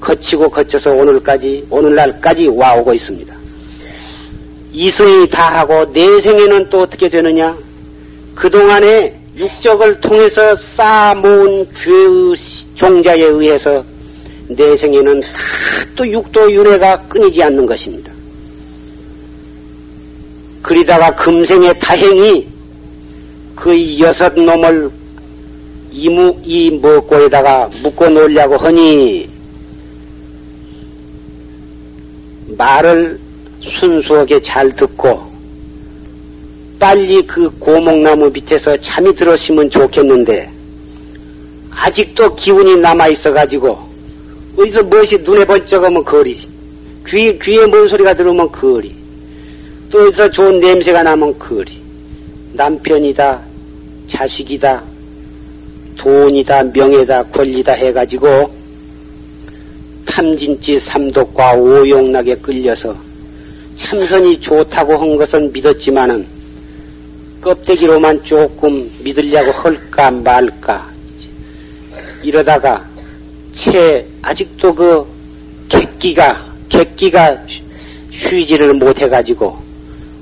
거치고 0.00 0.48
거쳐서 0.50 0.92
오늘까지 0.92 1.66
오늘날까지 1.70 2.48
와오고 2.48 2.92
있습니다. 2.92 3.34
이승이 4.72 5.28
다 5.28 5.60
하고 5.60 5.84
내생에는 5.86 6.68
또 6.70 6.82
어떻게 6.82 7.08
되느냐? 7.08 7.56
그동안에 8.34 9.21
육적을 9.36 10.00
통해서 10.00 10.54
쌓아모은 10.56 11.66
죄의 11.72 12.36
종자에 12.74 13.22
의해서 13.22 13.84
내생에는 14.48 15.20
다 15.20 15.28
또 15.96 16.08
육도 16.08 16.50
윤회가 16.50 17.00
끊이지 17.02 17.42
않는 17.42 17.66
것입니다. 17.66 18.12
그리다가 20.62 21.14
금생의 21.14 21.78
다행히 21.78 22.48
그 23.54 24.00
여섯 24.00 24.32
놈을 24.38 24.90
이무, 25.90 26.34
이 26.42 26.70
먹고에다가 26.70 27.68
묶어 27.82 28.08
놓으려고 28.08 28.56
하니 28.56 29.28
말을 32.56 33.20
순수하게 33.60 34.40
잘 34.40 34.74
듣고 34.74 35.31
빨리 36.82 37.22
그 37.22 37.48
고목나무 37.60 38.28
밑에서 38.30 38.76
잠이 38.78 39.14
들었으면 39.14 39.70
좋겠는데 39.70 40.50
아직도 41.70 42.34
기운이 42.34 42.76
남아 42.78 43.06
있어 43.10 43.32
가지고 43.32 43.78
어디서 44.58 44.82
무엇이 44.82 45.16
눈에 45.18 45.44
번쩍하면 45.44 46.02
거리 46.02 46.40
귀, 47.06 47.38
귀에 47.38 47.66
뭔 47.66 47.86
소리가 47.86 48.14
들으면 48.14 48.50
거리 48.50 48.92
또 49.92 50.08
어디서 50.08 50.28
좋은 50.32 50.58
냄새가 50.58 51.04
나면 51.04 51.38
거리. 51.38 51.80
남편이다 52.54 53.40
자식이다 54.08 54.82
돈이다 55.98 56.64
명예다 56.64 57.22
권리다 57.22 57.74
해가지고 57.74 58.50
탐진치 60.04 60.80
삼독과 60.80 61.54
오용락에 61.54 62.34
끌려서 62.38 62.96
참선이 63.76 64.40
좋다고 64.40 64.96
한 64.96 65.16
것은 65.16 65.52
믿었지만은 65.52 66.41
껍데기로만 67.42 68.22
조금 68.22 68.88
믿으려고 69.02 69.50
할까 69.50 70.10
말까. 70.12 70.88
이러다가 72.22 72.88
채 73.52 74.06
아직도 74.22 74.72
그 74.72 75.04
객기가 75.68 76.40
객기가 76.68 77.42
쉬지를 78.10 78.74
못해가지고 78.74 79.58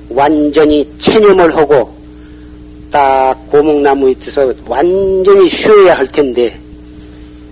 완전히 0.09 0.89
체념을 0.97 1.55
하고 1.55 1.95
딱 2.89 3.35
고목나무 3.51 4.07
밑에서 4.07 4.51
완전히 4.65 5.47
쉬어야 5.47 5.97
할 5.97 6.07
텐데 6.07 6.59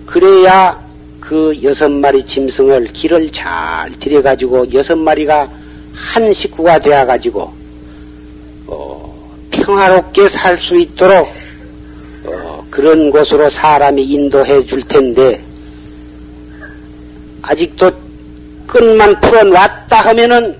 그래야 0.04 0.78
그 1.20 1.56
여섯 1.62 1.88
마리 1.88 2.26
짐승을 2.26 2.86
길을 2.92 3.30
잘 3.30 3.88
들여가지고 4.00 4.72
여섯 4.72 4.96
마리가 4.96 5.48
한 5.94 6.32
식구가 6.32 6.80
되어가지고 6.80 7.40
어, 7.40 7.59
평화롭게 9.50 10.28
살 10.28 10.58
수 10.58 10.78
있도록 10.78 11.28
어, 12.24 12.64
그런 12.70 13.10
곳으로 13.10 13.48
사람이 13.48 14.02
인도해 14.04 14.64
줄 14.64 14.82
텐데 14.82 15.40
아직도 17.42 17.90
끈만 18.66 19.20
풀어놨다 19.20 19.96
하면은 19.96 20.56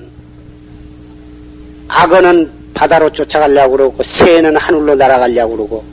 악어는 1.88 2.50
바다로 2.74 3.12
쫓아가려고 3.12 3.76
그러고 3.76 4.02
새는 4.02 4.56
하늘로 4.56 4.94
날아가려고 4.94 5.56
그러고 5.56 5.84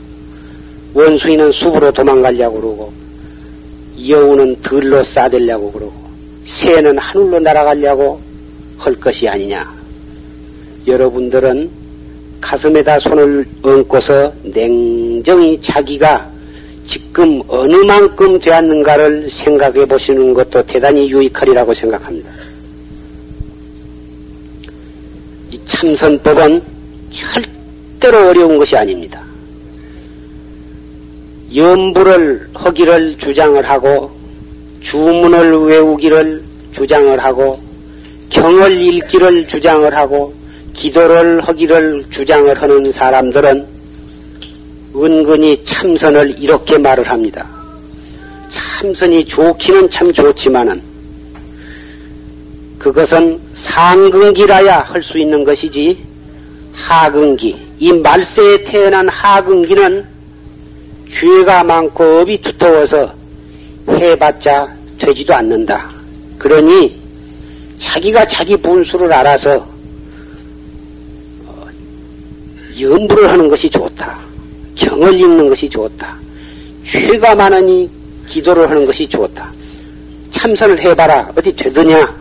원숭이는 0.94 1.52
숲으로 1.52 1.92
도망가려고 1.92 2.60
그러고 2.60 2.92
여우는 4.08 4.62
들로 4.62 5.02
싸들려고 5.04 5.70
그러고 5.72 5.92
새는 6.44 6.96
하늘로 6.98 7.38
날아가려고 7.40 8.20
할 8.78 8.94
것이 8.94 9.28
아니냐. 9.28 9.70
여러분들은 10.86 11.70
가슴에다 12.40 12.98
손을 12.98 13.44
얹고서 13.62 14.32
냉정히 14.44 15.60
자기가 15.60 16.30
지금 16.84 17.42
어느 17.48 17.74
만큼 17.84 18.38
되었는가를 18.38 19.28
생각해 19.30 19.84
보시는 19.84 20.32
것도 20.32 20.64
대단히 20.64 21.10
유익하리라고 21.10 21.74
생각합니다. 21.74 22.30
이 25.50 25.60
참선법은 25.64 26.62
절대로 27.10 28.28
어려운 28.28 28.56
것이 28.56 28.76
아닙니다. 28.76 29.20
염불을 31.54 32.48
하기를 32.54 33.18
주장을 33.18 33.62
하고 33.68 34.10
주문을 34.80 35.58
외우기를 35.66 36.42
주장을 36.72 37.18
하고 37.18 37.58
경을 38.30 38.80
읽기를 38.80 39.48
주장을 39.48 39.94
하고 39.94 40.37
기도를 40.78 41.40
하기를 41.40 42.04
주장을 42.08 42.62
하는 42.62 42.92
사람들은 42.92 43.66
은근히 44.94 45.64
참선을 45.64 46.36
이렇게 46.38 46.78
말을 46.78 47.10
합니다. 47.10 47.44
참선이 48.48 49.24
좋기는 49.24 49.90
참 49.90 50.12
좋지만은 50.12 50.80
그것은 52.78 53.40
상근기라야 53.54 54.78
할 54.82 55.02
수 55.02 55.18
있는 55.18 55.42
것이지 55.42 55.98
하근기, 56.72 57.56
이 57.80 57.92
말세에 57.92 58.62
태어난 58.62 59.08
하근기는 59.08 60.06
죄가 61.10 61.64
많고 61.64 62.20
업이 62.20 62.38
두터워서 62.40 63.12
해봤자 63.88 64.72
되지도 64.96 65.34
않는다. 65.34 65.90
그러니 66.38 66.96
자기가 67.78 68.26
자기 68.26 68.56
분수를 68.56 69.12
알아서 69.12 69.66
어, 71.46 71.66
염불을 72.80 73.30
하는 73.30 73.48
것이 73.48 73.68
좋다. 73.68 74.18
경을 74.74 75.20
읽는 75.20 75.48
것이 75.48 75.68
좋다. 75.68 76.16
죄가 76.84 77.34
많으니 77.34 77.90
기도를 78.26 78.70
하는 78.70 78.84
것이 78.84 79.06
좋다. 79.06 79.52
참선을 80.30 80.80
해봐라. 80.80 81.30
어디 81.36 81.54
되더냐? 81.54 82.16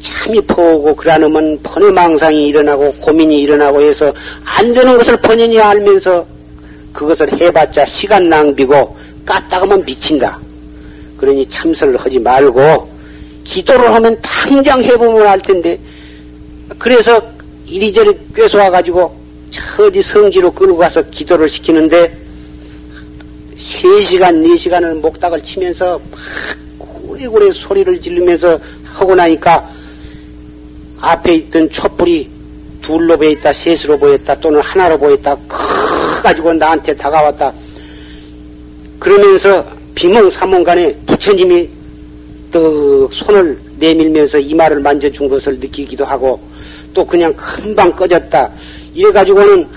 참이 0.00 0.40
포고 0.42 0.94
그러려면 0.96 1.58
번외망상이 1.62 2.48
일어나고 2.48 2.92
고민이 2.94 3.40
일어나고 3.42 3.80
해서 3.80 4.12
안 4.44 4.72
되는 4.72 4.96
것을 4.96 5.16
본인이 5.18 5.60
알면서 5.60 6.26
그것을 6.92 7.40
해봤자 7.40 7.86
시간 7.86 8.28
낭비고 8.28 8.96
까딱하면 9.24 9.84
미친다. 9.84 10.38
그러니 11.16 11.46
참선을 11.48 11.96
하지 11.98 12.18
말고 12.18 12.90
기도를 13.44 13.92
하면 13.94 14.18
당장 14.22 14.82
해보면 14.82 15.26
알 15.26 15.40
텐데 15.40 15.78
그래서 16.78 17.22
이리저리 17.66 18.12
꿰소와가지고 18.34 19.21
어디 19.78 20.02
성지로 20.02 20.52
끌고 20.52 20.76
가서 20.76 21.02
기도를 21.10 21.48
시키는데 21.48 22.16
3시간, 23.56 24.44
4시간을 24.44 25.00
목닥을 25.00 25.42
치면서 25.42 26.00
막 26.10 26.20
고래고래 26.78 27.52
소리를 27.52 28.00
지르면서 28.00 28.58
하고 28.84 29.14
나니까 29.14 29.68
앞에 31.00 31.34
있던 31.34 31.70
촛불이 31.70 32.30
둘로 32.80 33.16
보였다, 33.16 33.52
셋으로 33.52 33.98
보였다, 33.98 34.38
또는 34.40 34.60
하나로 34.60 34.98
보였다, 34.98 35.36
커가지고 35.48 36.52
나한테 36.54 36.94
다가왔다. 36.96 37.52
그러면서 38.98 39.64
비몽사몽 39.94 40.64
간에 40.64 40.94
부처님이 41.06 41.68
떡 42.50 43.12
손을 43.12 43.58
내밀면서 43.78 44.38
이마를 44.38 44.80
만져준 44.80 45.28
것을 45.28 45.58
느끼기도 45.58 46.04
하고 46.04 46.40
또 46.94 47.04
그냥 47.04 47.32
금방 47.34 47.92
꺼졌다. 47.92 48.50
이래 48.94 49.10
가지고는 49.12 49.68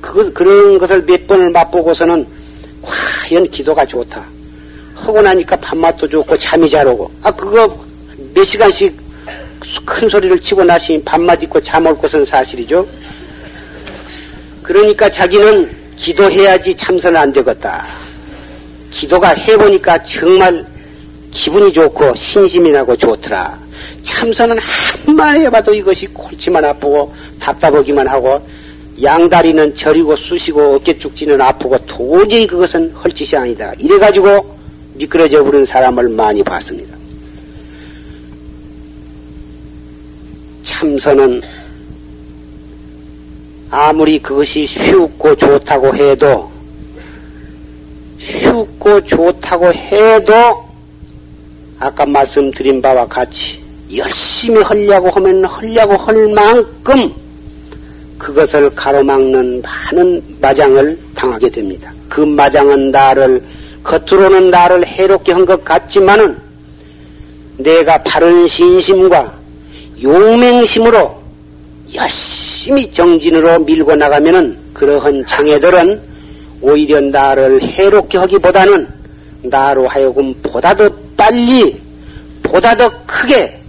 그, 0.00 0.32
그런 0.32 0.78
것을 0.78 1.02
몇 1.02 1.26
번을 1.26 1.50
맛보고서는 1.50 2.26
과연 2.82 3.50
기도가 3.50 3.84
좋다. 3.84 4.24
하고 4.94 5.20
나니까 5.20 5.56
밥맛도 5.56 6.08
좋고 6.08 6.38
잠이 6.38 6.68
잘 6.68 6.86
오고 6.86 7.10
아 7.22 7.30
그거 7.32 7.84
몇 8.32 8.44
시간씩 8.44 8.96
큰 9.84 10.08
소리를 10.08 10.38
치고 10.40 10.64
나시니 10.64 11.02
밥맛 11.02 11.42
있고 11.42 11.60
잠 11.60 11.86
올 11.86 11.96
것은 11.98 12.24
사실이죠. 12.24 12.86
그러니까 14.62 15.10
자기는 15.10 15.70
기도해야지 15.96 16.74
참선은 16.74 17.20
안 17.20 17.32
되겠다. 17.32 17.86
기도가 18.90 19.30
해보니까 19.30 20.02
정말 20.04 20.64
기분이 21.30 21.72
좋고 21.72 22.14
신심이 22.14 22.70
나고 22.70 22.96
좋더라. 22.96 23.58
참선은 24.02 24.58
한만 24.58 25.40
해봐도 25.42 25.74
이것이 25.74 26.06
골치만 26.06 26.64
아프고 26.64 27.12
답답하기만 27.40 28.06
하고 28.06 28.40
양다리는 29.02 29.74
저리고 29.74 30.14
쑤시고 30.14 30.76
어깨 30.76 30.96
쭉지는 30.96 31.40
아프고 31.40 31.76
도저히 31.86 32.46
그것은 32.46 32.90
헐짓이 32.92 33.36
아니다. 33.36 33.72
이래가지고 33.78 34.54
미끄러져 34.94 35.42
버린 35.42 35.64
사람을 35.64 36.08
많이 36.10 36.42
봤습니다. 36.42 36.96
참선은 40.62 41.42
아무리 43.70 44.20
그것이 44.20 44.64
쉽고 44.64 45.34
좋다고 45.34 45.94
해도 45.96 46.50
쉽고 48.18 49.00
좋다고 49.04 49.72
해도 49.72 50.64
아까 51.80 52.06
말씀드린 52.06 52.80
바와 52.80 53.06
같이 53.06 53.60
열심히 53.94 54.62
하려고 54.62 55.10
하면 55.10 55.44
하려고 55.44 55.96
할 55.96 56.28
만큼 56.28 57.23
그것을 58.18 58.70
가로막는 58.70 59.62
많은 59.62 60.22
마장을 60.40 60.98
당하게 61.14 61.50
됩니다. 61.50 61.92
그 62.08 62.20
마장은 62.20 62.90
나를 62.90 63.42
겉으로는 63.82 64.50
나를 64.50 64.86
해롭게 64.86 65.32
한 65.32 65.44
것 65.44 65.62
같지만은 65.64 66.36
내가 67.58 68.02
바른 68.02 68.48
신심과 68.48 69.32
용맹심으로 70.02 71.22
열심히 71.94 72.90
정진으로 72.90 73.60
밀고 73.60 73.94
나가면은 73.94 74.56
그러한 74.72 75.24
장애들은 75.26 76.00
오히려 76.60 77.00
나를 77.00 77.62
해롭게 77.62 78.18
하기보다는 78.18 78.88
나로 79.42 79.86
하여금 79.86 80.32
보다 80.42 80.74
더 80.74 80.88
빨리 81.16 81.78
보다 82.42 82.74
더 82.74 82.90
크게 83.06 83.60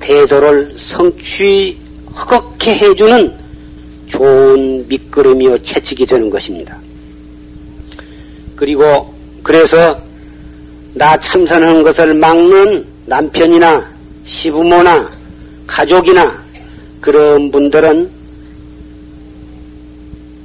대도를 0.00 0.74
성취 0.76 1.78
허겁게 2.16 2.76
해주는 2.76 3.34
좋은 4.06 4.86
밑거름이요 4.88 5.58
채찍이 5.62 6.06
되는 6.06 6.30
것입니다. 6.30 6.76
그리고 8.56 9.12
그래서 9.42 10.00
나 10.94 11.18
참선하는 11.18 11.82
것을 11.82 12.14
막는 12.14 12.86
남편이나 13.06 13.90
시부모나 14.24 15.10
가족이나 15.66 16.42
그런 17.00 17.50
분들은 17.50 18.10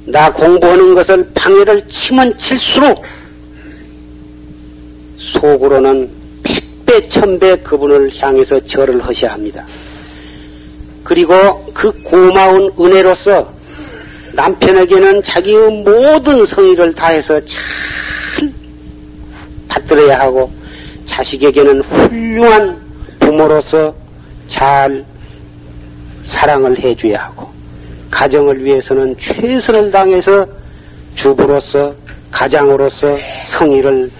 나 0.06 0.32
공부하는 0.32 0.94
것을 0.94 1.30
방해를 1.34 1.86
치면 1.86 2.36
칠수록 2.36 3.04
속으로는 5.18 6.10
백배 6.42 7.08
천배 7.08 7.56
그분을 7.58 8.10
향해서 8.18 8.58
절을 8.64 9.00
하셔야 9.02 9.34
합니다. 9.34 9.64
그리고 11.04 11.34
그 11.74 11.90
고마운 12.02 12.70
은혜로서 12.78 13.52
남편에게는 14.32 15.22
자기의 15.22 15.82
모든 15.82 16.44
성의를 16.46 16.94
다해서 16.94 17.40
잘 17.44 17.60
받들어야 19.68 20.20
하고 20.20 20.50
자식에게는 21.04 21.80
훌륭한 21.82 22.80
부모로서 23.18 23.94
잘 24.46 25.04
사랑을 26.24 26.78
해줘야 26.78 27.24
하고 27.24 27.48
가정을 28.10 28.64
위해서는 28.64 29.16
최선을 29.18 29.90
당해서 29.90 30.46
주부로서 31.14 31.94
가장으로서 32.30 33.16
성의를 33.46 34.10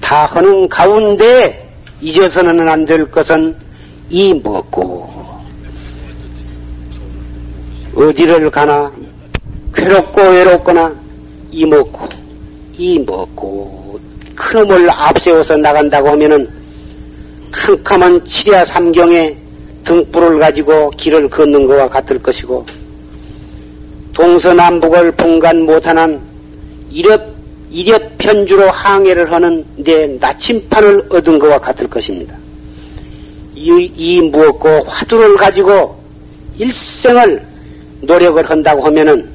다 0.00 0.26
하는 0.26 0.68
가운데 0.68 1.68
잊어서는 2.00 2.68
안 2.68 2.86
될 2.86 3.08
것은 3.10 3.54
이 4.08 4.34
먹고 4.34 5.19
어디를 7.94 8.50
가나 8.50 8.92
괴롭고 9.74 10.20
외롭거나 10.20 10.94
이 11.50 11.66
먹고 11.66 12.08
이 12.76 12.98
먹고 12.98 13.98
큰놈을 14.36 14.88
앞세워서 14.90 15.56
나간다고 15.56 16.08
하면은 16.10 16.48
캄캄한 17.50 18.24
칠야 18.26 18.64
삼경에 18.64 19.36
등불을 19.84 20.38
가지고 20.38 20.90
길을 20.90 21.28
걷는 21.28 21.66
것과 21.66 21.88
같을 21.88 22.18
것이고 22.22 22.64
동서남북을 24.12 25.12
분간 25.12 25.62
못하는 25.62 26.20
이렵, 26.90 27.34
이렵 27.70 28.18
편주로 28.18 28.70
항해를 28.70 29.32
하는 29.32 29.64
내 29.76 30.06
나침판을 30.06 31.06
얻은 31.10 31.38
것과 31.38 31.58
같을 31.58 31.88
것입니다. 31.88 32.36
이, 33.54 33.90
이 33.94 34.20
무엇고 34.20 34.84
화두를 34.84 35.36
가지고 35.36 36.00
일생을 36.58 37.49
노력을 38.02 38.42
한다고 38.48 38.82
하면은 38.86 39.28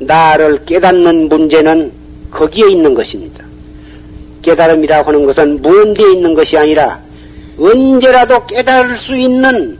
나를 0.00 0.64
깨닫는 0.64 1.28
문제는 1.28 1.92
거기에 2.30 2.68
있는 2.70 2.94
것입니다. 2.94 3.44
깨달음이라고 4.42 5.08
하는 5.08 5.24
것은 5.24 5.60
먼데 5.62 6.02
있는 6.12 6.34
것이 6.34 6.56
아니라 6.56 7.00
언제라도 7.58 8.44
깨달을 8.46 8.96
수 8.96 9.16
있는 9.16 9.76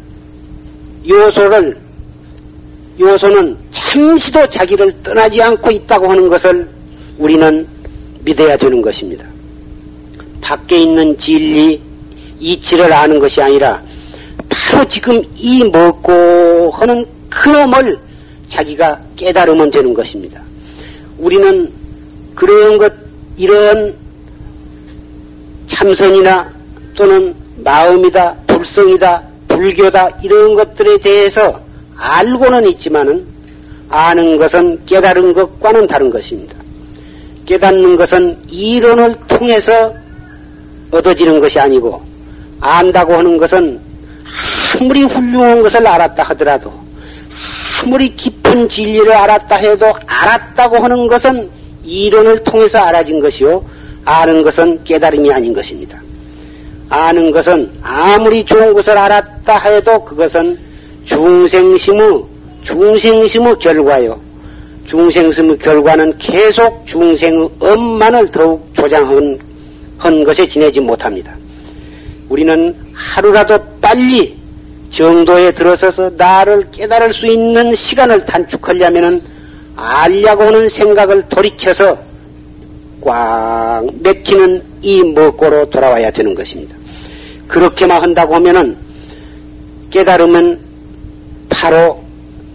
요소를 1.06 1.78
요소는 2.98 3.56
잠시도 3.70 4.48
자기를 4.48 5.02
떠나지 5.02 5.40
않고 5.40 5.70
있다고 5.70 6.10
하는 6.10 6.28
것을 6.28 6.68
우리는 7.18 7.66
믿어야 8.24 8.56
되는 8.56 8.82
것입니다. 8.82 9.24
밖에 10.40 10.78
있는 10.78 11.16
진리, 11.16 11.80
이치를 12.40 12.92
아는 12.92 13.18
것이 13.18 13.40
아니라 13.40 13.80
바로 14.48 14.84
지금 14.86 15.22
이 15.36 15.62
먹고 15.64 16.70
하는 16.72 17.06
그놈을 17.30 17.98
자기가 18.48 19.00
깨달으면 19.16 19.70
되는 19.70 19.92
것입니다. 19.94 20.40
우리는 21.18 21.70
그런 22.34 22.78
것, 22.78 22.92
이런 23.36 23.94
참선이나 25.66 26.48
또는 26.94 27.34
마음이다, 27.58 28.34
불성이다, 28.46 29.22
불교다, 29.48 30.08
이런 30.22 30.54
것들에 30.54 30.98
대해서 30.98 31.60
알고는 31.96 32.66
있지만은 32.68 33.26
아는 33.88 34.36
것은 34.36 34.84
깨달은 34.86 35.32
것과는 35.32 35.86
다른 35.86 36.10
것입니다. 36.10 36.54
깨닫는 37.46 37.96
것은 37.96 38.38
이론을 38.50 39.14
통해서 39.26 39.94
얻어지는 40.90 41.40
것이 41.40 41.58
아니고 41.58 42.02
안다고 42.60 43.14
하는 43.14 43.38
것은 43.38 43.80
아무리 44.80 45.02
훌륭한 45.04 45.62
것을 45.62 45.86
알았다 45.86 46.22
하더라도 46.24 46.72
아무리 47.82 48.14
깊은 48.14 48.68
진리를 48.68 49.12
알았다 49.12 49.56
해도 49.56 49.92
알았다고 50.06 50.76
하는 50.76 51.06
것은 51.06 51.48
이론을 51.84 52.44
통해서 52.44 52.78
알아진 52.78 53.20
것이요 53.20 53.64
아는 54.04 54.42
것은 54.42 54.82
깨달음이 54.84 55.32
아닌 55.32 55.54
것입니다. 55.54 56.00
아는 56.90 57.30
것은 57.30 57.70
아무리 57.82 58.44
좋은 58.44 58.72
것을 58.74 58.96
알았다 58.96 59.58
해도 59.58 60.04
그것은 60.04 60.58
중생심의 61.04 62.22
중생심의 62.62 63.56
결과요. 63.58 64.18
중생심의 64.86 65.58
결과는 65.58 66.16
계속 66.18 66.86
중생의 66.86 67.48
엄만을 67.60 68.30
더욱 68.30 68.68
조장한 68.74 69.38
한 69.98 70.24
것에 70.24 70.48
지내지 70.48 70.80
못합니다. 70.80 71.34
우리는 72.28 72.74
하루라도 72.94 73.58
빨리 73.80 74.38
정도에 74.91 75.53
들어서서 75.53 76.11
나를 76.16 76.70
깨달을 76.70 77.12
수 77.12 77.26
있는 77.26 77.74
시간을 77.74 78.24
단축하려면은 78.24 79.22
알려고 79.76 80.45
하는 80.45 80.68
생각을 80.68 81.28
돌이켜서 81.28 81.99
꽉 83.01 83.86
맥히는 84.03 84.62
이 84.82 85.03
먹고로 85.03 85.70
돌아와야 85.70 86.11
되는 86.11 86.34
것입니다. 86.34 86.74
그렇게만 87.47 88.03
한다고 88.03 88.34
하면은 88.34 88.76
깨달으면 89.91 90.61
바로 91.49 92.03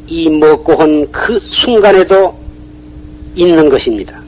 이 0.08 0.30
먹고 0.30 0.76
한 0.76 1.08
그 1.12 1.40
순간에도 1.40 2.38
있는 3.36 3.70
것입니다. 3.70 4.22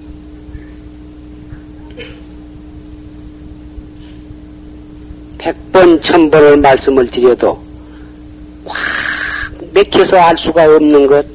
백번 5.38 6.02
천번을 6.02 6.58
말씀을 6.58 7.08
드려도 7.10 7.65
꽉 8.66 8.76
맥혀서 9.74 10.18
알 10.18 10.38
수가 10.38 10.66
없는 10.76 11.08
것. 11.08 11.26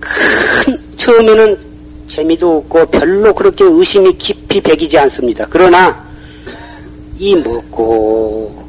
큰 0.00 0.78
처음에는 0.96 1.58
재미도 2.06 2.58
없고 2.58 2.86
별로 2.86 3.34
그렇게 3.34 3.64
의심이 3.64 4.12
깊이 4.14 4.60
배기지 4.60 4.98
않습니다. 4.98 5.46
그러나 5.48 6.04
이 7.18 7.34
먹고 7.36 8.64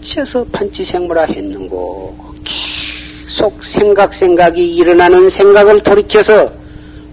어째서 0.00 0.44
판치생물화 0.52 1.24
했는고 1.24 2.16
계속 2.44 3.64
생각 3.64 4.12
생각이 4.12 4.76
일어나는 4.76 5.30
생각을 5.30 5.80
돌이켜서 5.80 6.52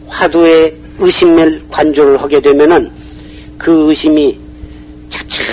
화두에 0.08 0.76
의심을 0.98 1.64
관조를 1.70 2.22
하게 2.22 2.42
되면은 2.42 2.92
그 3.58 3.90
의심이 3.90 4.38
차츰 5.10 5.46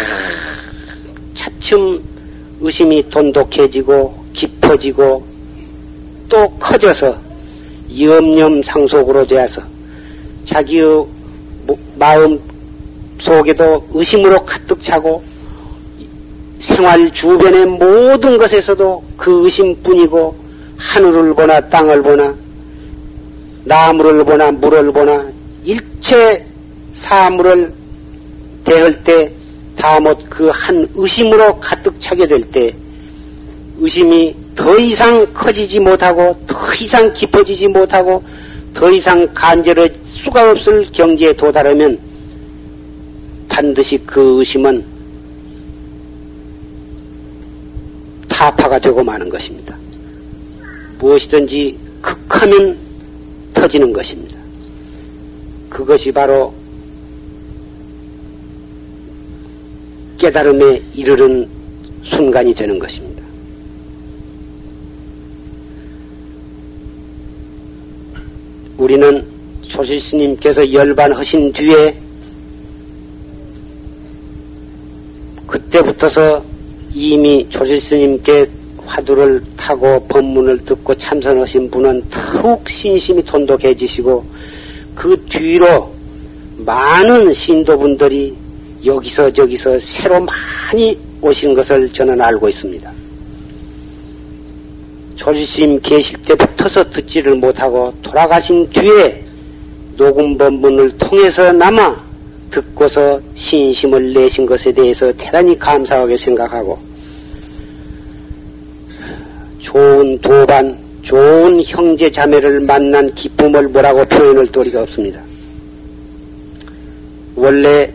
차츰 1.34 2.02
의심이 2.60 3.08
돈독해지고 3.10 4.14
깊어지고 4.32 5.24
또 6.28 6.48
커져서 6.58 7.16
염염 8.00 8.62
상속으로 8.62 9.26
되어서 9.26 9.62
자기의 10.44 11.06
마음 11.96 12.40
속에도 13.18 13.86
의심으로 13.92 14.44
가득 14.44 14.80
차고 14.80 15.22
생활 16.58 17.12
주변의 17.12 17.66
모든 17.66 18.38
것에서도 18.38 19.02
그 19.16 19.44
의심뿐이고 19.44 20.36
하늘을 20.76 21.34
보나 21.34 21.60
땅을 21.68 22.02
보나 22.02 22.34
나무를 23.64 24.24
보나 24.24 24.50
물을 24.50 24.92
보나 24.92 25.26
일체 25.64 26.44
사물을 26.94 27.72
대할 28.64 29.02
때 29.04 29.32
다못 29.76 30.28
그 30.30 30.48
한 30.50 30.88
의심으로 30.94 31.58
가득 31.60 32.00
차게 32.00 32.26
될 32.26 32.40
때 32.40 32.74
의심이 33.78 34.34
더 34.54 34.76
이상 34.78 35.26
커지지 35.34 35.78
못하고 35.80 36.34
더 36.46 36.56
이상 36.80 37.12
깊어지지 37.12 37.68
못하고 37.68 38.22
더 38.72 38.90
이상 38.90 39.28
간절할 39.34 39.90
수가 40.02 40.50
없을 40.50 40.86
경지에 40.92 41.34
도달하면 41.34 41.98
반드시 43.48 43.98
그 44.06 44.38
의심은 44.38 44.84
타파가 48.28 48.78
되고 48.78 49.02
마는 49.02 49.28
것입니다. 49.28 49.76
무엇이든지 50.98 51.78
극하면 52.00 52.76
터지는 53.54 53.92
것입니다. 53.92 54.36
그것이 55.68 56.12
바로 56.12 56.52
깨달음에 60.18 60.82
이르는 60.94 61.48
순간이 62.02 62.54
되는 62.54 62.78
것입니다. 62.78 63.22
우리는 68.78 69.24
조실스님께서 69.62 70.72
열반하신 70.72 71.52
뒤에 71.52 71.96
그때부터서 75.46 76.44
이미 76.94 77.46
조실스님께 77.48 78.50
화두를 78.84 79.42
타고 79.56 80.00
법문을 80.06 80.64
듣고 80.64 80.94
참선하신 80.94 81.70
분은 81.70 82.04
더욱 82.10 82.68
신심이 82.68 83.22
돈독해지시고 83.22 84.24
그 84.94 85.24
뒤로 85.28 85.92
많은 86.58 87.32
신도분들이 87.32 88.45
여기서 88.84 89.30
저기서 89.30 89.78
새로 89.80 90.20
많이 90.20 90.98
오신 91.20 91.54
것을 91.54 91.90
저는 91.92 92.20
알고 92.20 92.48
있습니다. 92.48 92.92
조지심 95.14 95.80
계실 95.80 96.16
때부터서 96.22 96.90
듣지를 96.90 97.34
못하고 97.36 97.92
돌아가신 98.02 98.68
뒤에 98.70 99.24
녹음 99.96 100.36
법문을 100.36 100.90
통해서나마 100.98 101.96
듣고서 102.50 103.20
신심을 103.34 104.12
내신 104.12 104.46
것에 104.46 104.72
대해서 104.72 105.12
대단히 105.14 105.58
감사하게 105.58 106.16
생각하고 106.16 106.78
좋은 109.58 110.18
도반, 110.20 110.78
좋은 111.02 111.60
형제 111.62 112.10
자매를 112.10 112.60
만난 112.60 113.12
기쁨을 113.14 113.68
뭐라고 113.68 114.04
표현할 114.04 114.46
도리가 114.46 114.82
없습니다. 114.82 115.20
원래 117.34 117.90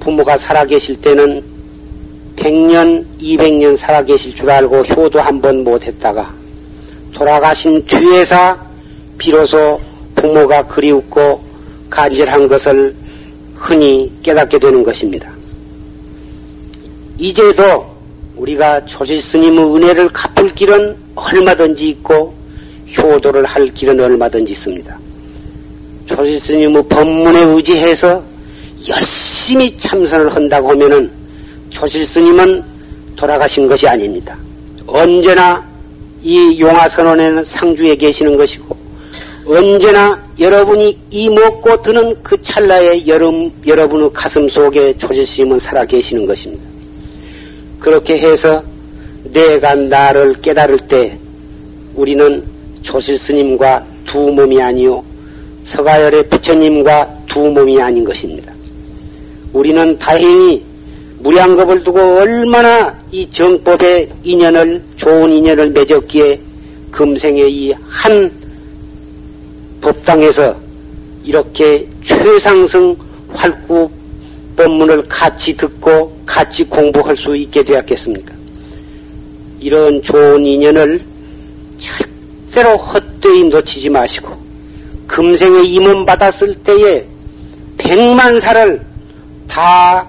부모가 0.00 0.36
살아계실 0.38 1.00
때는 1.00 1.42
100년, 2.36 3.04
200년 3.20 3.76
살아계실 3.76 4.34
줄 4.34 4.50
알고 4.50 4.82
효도 4.82 5.20
한 5.20 5.40
번 5.40 5.64
못했다가 5.64 6.32
돌아가신 7.12 7.84
뒤에서 7.84 8.56
비로소 9.16 9.80
부모가 10.14 10.62
그리웠고 10.62 11.42
간절한 11.90 12.46
것을 12.48 12.94
흔히 13.54 14.12
깨닫게 14.22 14.58
되는 14.58 14.82
것입니다. 14.84 15.30
이제도 17.18 17.86
우리가 18.36 18.84
조실 18.84 19.20
스님의 19.20 19.64
은혜를 19.64 20.08
갚을 20.10 20.50
길은 20.50 20.96
얼마든지 21.16 21.88
있고 21.90 22.32
효도를 22.96 23.44
할 23.44 23.66
길은 23.74 23.98
얼마든지 23.98 24.52
있습니다. 24.52 24.98
조실 26.06 26.38
스님의 26.38 26.84
법문에 26.88 27.42
의지해서 27.42 28.22
열심히 28.86 29.76
참선을 29.76 30.34
한다고 30.34 30.70
하면은 30.70 31.10
조실 31.70 32.04
스님은 32.04 32.62
돌아가신 33.16 33.66
것이 33.66 33.88
아닙니다. 33.88 34.36
언제나 34.86 35.66
이 36.22 36.58
용화선언에는 36.60 37.44
상주에 37.44 37.96
계시는 37.96 38.36
것이고 38.36 38.76
언제나 39.46 40.22
여러분이 40.38 40.98
이 41.10 41.30
먹고 41.30 41.80
드는 41.82 42.22
그 42.22 42.40
찰나에 42.42 43.06
여름, 43.06 43.50
여러분의 43.66 44.10
가슴 44.12 44.48
속에 44.48 44.96
조실 44.98 45.26
스님은 45.26 45.58
살아 45.58 45.84
계시는 45.84 46.26
것입니다. 46.26 46.62
그렇게 47.80 48.18
해서 48.18 48.62
내가 49.24 49.74
나를 49.74 50.34
깨달을 50.40 50.78
때 50.80 51.18
우리는 51.94 52.44
조실 52.82 53.18
스님과 53.18 53.84
두 54.04 54.30
몸이 54.30 54.60
아니요 54.60 55.02
서가열의 55.64 56.28
부처님과 56.28 57.24
두 57.26 57.40
몸이 57.50 57.80
아닌 57.80 58.04
것입니다. 58.04 58.47
우리는 59.52 59.98
다행히 59.98 60.62
무량겁을 61.20 61.82
두고 61.82 62.00
얼마나 62.20 62.96
이 63.10 63.28
정법의 63.30 64.08
인연을 64.22 64.82
좋은 64.96 65.32
인연을 65.32 65.70
맺었기에 65.70 66.40
금생에 66.90 67.42
이한 67.48 68.30
법당에서 69.80 70.56
이렇게 71.24 71.86
최상승 72.02 72.96
활구 73.32 73.90
법문을 74.56 75.06
같이 75.08 75.56
듣고 75.56 76.16
같이 76.24 76.64
공부할 76.64 77.16
수 77.16 77.36
있게 77.36 77.62
되었겠습니까? 77.62 78.34
이런 79.60 80.00
좋은 80.02 80.44
인연을 80.44 81.00
절대로 81.78 82.76
헛되이 82.76 83.44
놓치지 83.44 83.90
마시고 83.90 84.36
금생에 85.06 85.62
임원 85.64 86.04
받았을 86.04 86.54
때에 86.56 87.04
백만 87.76 88.38
살을 88.40 88.87
다 89.48 90.06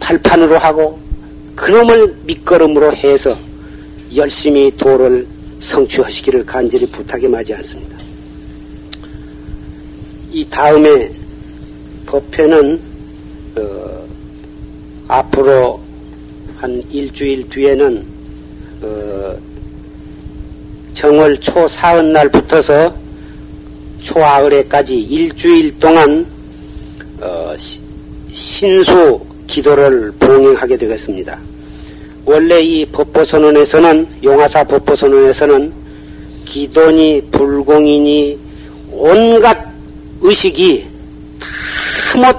발판으로 0.00 0.58
하고 0.58 0.98
그놈을 1.54 2.16
밑거름으로 2.24 2.94
해서 2.96 3.36
열심히 4.16 4.74
도를 4.76 5.26
성취하시기를 5.60 6.44
간절히 6.44 6.86
부탁에 6.86 7.28
맞지 7.28 7.54
않습니다. 7.54 7.96
이 10.32 10.46
다음에 10.50 11.10
법회는 12.06 12.80
어, 13.56 14.06
앞으로 15.08 15.80
한 16.56 16.82
일주일 16.90 17.48
뒤에는 17.48 18.04
어, 18.82 19.36
정월 20.92 21.38
초 21.40 21.66
사흔 21.68 22.12
날 22.12 22.28
붙어서 22.28 22.94
초하을에까지 24.02 24.98
일주일 24.98 25.78
동안 25.78 26.33
어, 27.24 27.56
신수 28.32 29.18
기도를 29.46 30.12
봉행하게 30.18 30.76
되겠습니다. 30.76 31.40
원래 32.26 32.60
이 32.60 32.84
법보선언에서는 32.84 34.06
용화사 34.22 34.64
법보선언에서는 34.64 35.72
기도니 36.44 37.22
불공이니 37.32 38.38
온갖 38.92 39.58
의식이 40.20 40.86
다못 42.12 42.36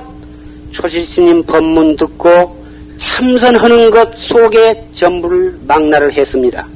초실스님 0.71 1.41
법문 1.43 1.95
듣고 1.95 2.63
참선하는 2.97 3.89
것 3.89 4.13
속에 4.13 4.87
전부를 4.91 5.57
망라를 5.65 6.13
했습니다. 6.13 6.67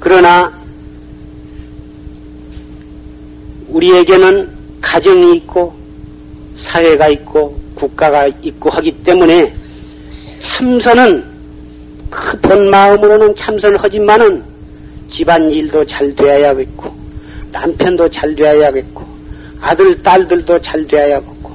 그러나 0.00 0.52
우리에게는 3.68 4.48
가정이 4.80 5.36
있고 5.36 5.79
사회가 6.60 7.08
있고 7.08 7.58
국가가 7.74 8.26
있고 8.26 8.70
하기 8.70 9.02
때문에 9.02 9.52
참선은 10.40 11.24
그 12.10 12.40
본 12.50 12.68
마음으로는 12.68 13.32
참선을 13.36 13.76
하지만은 13.78 14.42
집안 15.06 15.52
일도 15.52 15.84
잘 15.86 16.12
되어야겠고 16.16 16.92
남편도 17.52 18.10
잘 18.10 18.34
되어야겠고 18.34 19.04
아들 19.60 20.02
딸들도 20.02 20.60
잘 20.60 20.84
되어야겠고 20.88 21.50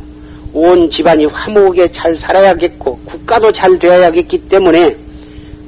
온 0.53 0.89
집안이 0.89 1.25
화목하게 1.25 1.91
잘 1.91 2.15
살아야겠고 2.15 2.97
국가도 3.03 3.51
잘 3.51 3.77
되어야겠기 3.77 4.37
때문에 4.47 4.95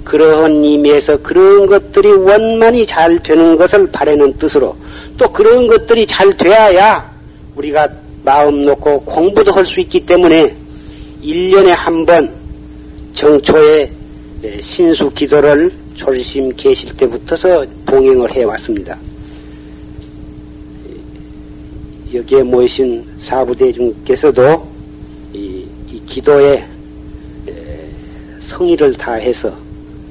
그러한 0.06 0.64
의미에서 0.64 1.22
그런 1.22 1.66
것들이 1.66 2.10
원만히 2.10 2.86
잘 2.86 3.22
되는 3.22 3.58
것을 3.58 3.92
바라는 3.92 4.38
뜻으로 4.38 4.78
또 5.18 5.30
그런 5.34 5.68
것들이 5.68 6.08
잘 6.08 6.38
돼야 6.38 7.12
우리가 7.56 7.90
마음 8.28 8.66
놓고 8.66 9.04
공부도 9.04 9.54
할 9.54 9.66
수 9.66 9.80
있기 9.80 10.06
때문에 10.06 10.54
1년에 11.24 11.68
한 11.68 12.06
번 12.06 12.30
정초에 13.14 13.90
신수 14.62 15.10
기도를 15.12 15.72
졸심 15.96 16.54
계실 16.58 16.94
때부터서 16.98 17.66
봉행을 17.86 18.30
해왔습니다. 18.30 19.00
여기에 22.14 22.44
모이신 22.44 23.06
사부대중께서도 23.18 24.68
이, 25.34 25.66
이 25.90 26.02
기도에 26.06 26.66
성의를 28.42 28.94
다해서 28.96 29.56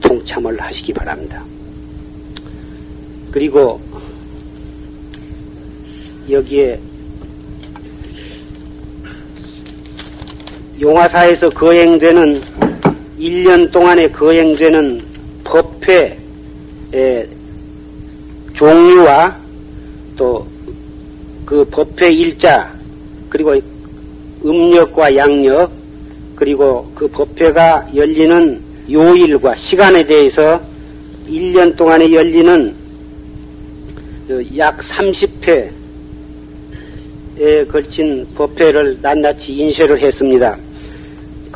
동참을 0.00 0.58
하시기 0.58 0.90
바랍니다. 0.94 1.44
그리고 3.30 3.78
여기에 6.30 6.80
용화사에서 10.80 11.50
거행되는 11.50 12.40
1년 13.18 13.70
동안에 13.72 14.08
거행되는 14.08 15.02
법회 15.44 16.18
종류와 18.54 19.36
또 20.16 20.56
그 21.46 21.64
법회 21.66 22.10
일자 22.10 22.74
그리고 23.30 23.54
음력과 24.44 25.14
양력 25.14 25.70
그리고 26.34 26.90
그 26.92 27.06
법회가 27.06 27.90
열리는 27.94 28.60
요일과 28.90 29.54
시간에 29.54 30.04
대해서 30.04 30.60
1년 31.28 31.76
동안에 31.76 32.10
열리는 32.12 32.74
그약 34.26 34.80
30회에 34.80 35.70
걸친 37.70 38.26
법회를 38.34 38.98
낱낱이 39.00 39.52
인쇄를 39.52 40.00
했습니다. 40.00 40.58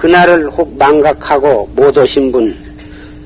그날을 0.01 0.49
혹 0.51 0.79
망각하고 0.79 1.69
못 1.77 1.97
오신 1.99 2.33
분, 2.33 2.57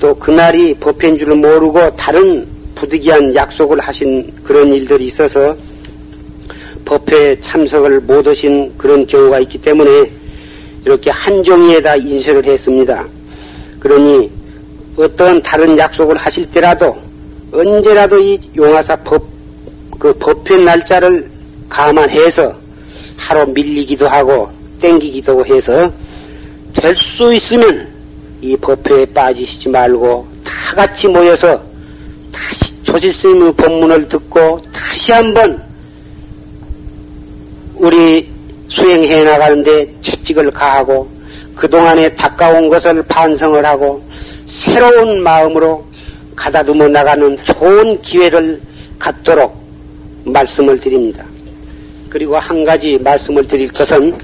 또 0.01 0.13
그날이 0.17 0.75
법회인 0.75 1.17
줄 1.17 1.33
모르고 1.37 1.95
다른 1.95 2.45
부득이한 2.75 3.33
약속을 3.33 3.79
하신 3.79 4.29
그런 4.43 4.75
일들이 4.75 5.07
있어서 5.07 5.57
법회에 6.85 7.41
참석을 7.41 8.01
못 8.01 8.27
하신 8.27 8.77
그런 8.77 9.07
경우가 9.07 9.39
있기 9.41 9.59
때문에 9.59 10.11
이렇게 10.85 11.11
한 11.11 11.45
종이에다 11.45 11.95
인쇄를 11.95 12.45
했습니다. 12.45 13.07
그러니 13.79 14.29
어떤 14.97 15.41
다른 15.43 15.79
약속을 15.79 16.17
하실 16.17 16.45
때라도 16.47 16.97
언제라도 17.53 18.19
이 18.19 18.41
용화사 18.57 18.97
법, 18.97 19.25
그 19.97 20.13
법회 20.15 20.57
날짜를 20.65 21.31
감안해서 21.69 22.53
하루 23.17 23.47
밀리기도 23.47 24.09
하고 24.09 24.49
땡기기도 24.81 25.47
해서 25.47 25.91
될 26.85 26.95
수 26.97 27.33
있으면 27.33 27.89
이 28.43 28.55
법회에 28.59 29.07
빠지시지 29.07 29.71
말고 29.71 30.29
다 30.45 30.77
같이 30.77 31.09
모여서 31.09 31.59
다시 32.31 32.75
조실스님의 32.83 33.55
법문을 33.55 34.07
듣고 34.07 34.61
다시 34.71 35.13
한번 35.13 35.63
우리 37.77 38.29
수행해 38.69 39.25
나가는데 39.25 39.95
채찍을 40.03 40.51
가하고 40.51 41.09
그동안에 41.55 42.15
닦아온 42.17 42.69
것을 42.69 43.03
반성을 43.05 43.65
하고 43.65 44.07
새로운 44.45 45.23
마음으로 45.23 45.87
가다듬어 46.37 46.89
나가는 46.89 47.39
좋은 47.45 48.03
기회를 48.03 48.61
갖도록 48.99 49.57
말씀을 50.27 50.79
드립니다. 50.79 51.25
그리고 52.11 52.37
한 52.37 52.63
가지 52.63 52.99
말씀을 52.99 53.49
드릴 53.49 53.73
것은 53.73 54.19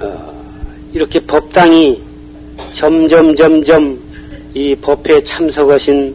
어, 0.00 0.31
이렇게 0.92 1.18
법당이 1.20 2.02
점점 2.72 3.34
점점 3.34 3.98
이 4.54 4.76
법회에 4.76 5.22
참석하신 5.22 6.14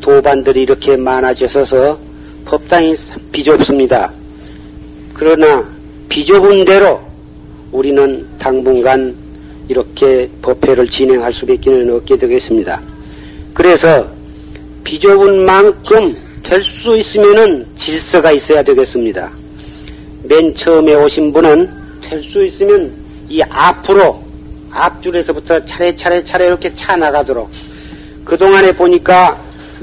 도반들이 0.00 0.62
이렇게 0.62 0.96
많아져서 0.96 1.98
법당이 2.46 2.94
비좁습니다. 3.32 4.12
그러나 5.12 5.64
비좁은 6.08 6.64
대로 6.64 7.00
우리는 7.70 8.26
당분간 8.38 9.14
이렇게 9.68 10.28
법회를 10.42 10.88
진행할 10.88 11.32
수밖에 11.32 11.88
없게 11.90 12.16
되겠습니다. 12.16 12.80
그래서 13.52 14.06
비좁은 14.84 15.44
만큼 15.44 16.16
될 16.42 16.60
수 16.62 16.96
있으면은 16.96 17.66
질서가 17.74 18.32
있어야 18.32 18.62
되겠습니다. 18.62 19.32
맨 20.24 20.54
처음에 20.54 20.94
오신 20.94 21.32
분은 21.32 21.70
될 22.02 22.20
수 22.22 22.44
있으면 22.44 23.03
이 23.28 23.42
앞으로 23.42 24.22
앞줄에서부터 24.70 25.64
차례차례 25.64 26.22
차례 26.24 26.46
이렇게 26.46 26.72
차 26.74 26.96
나가도록 26.96 27.50
그동안에 28.24 28.72
보니까 28.72 29.38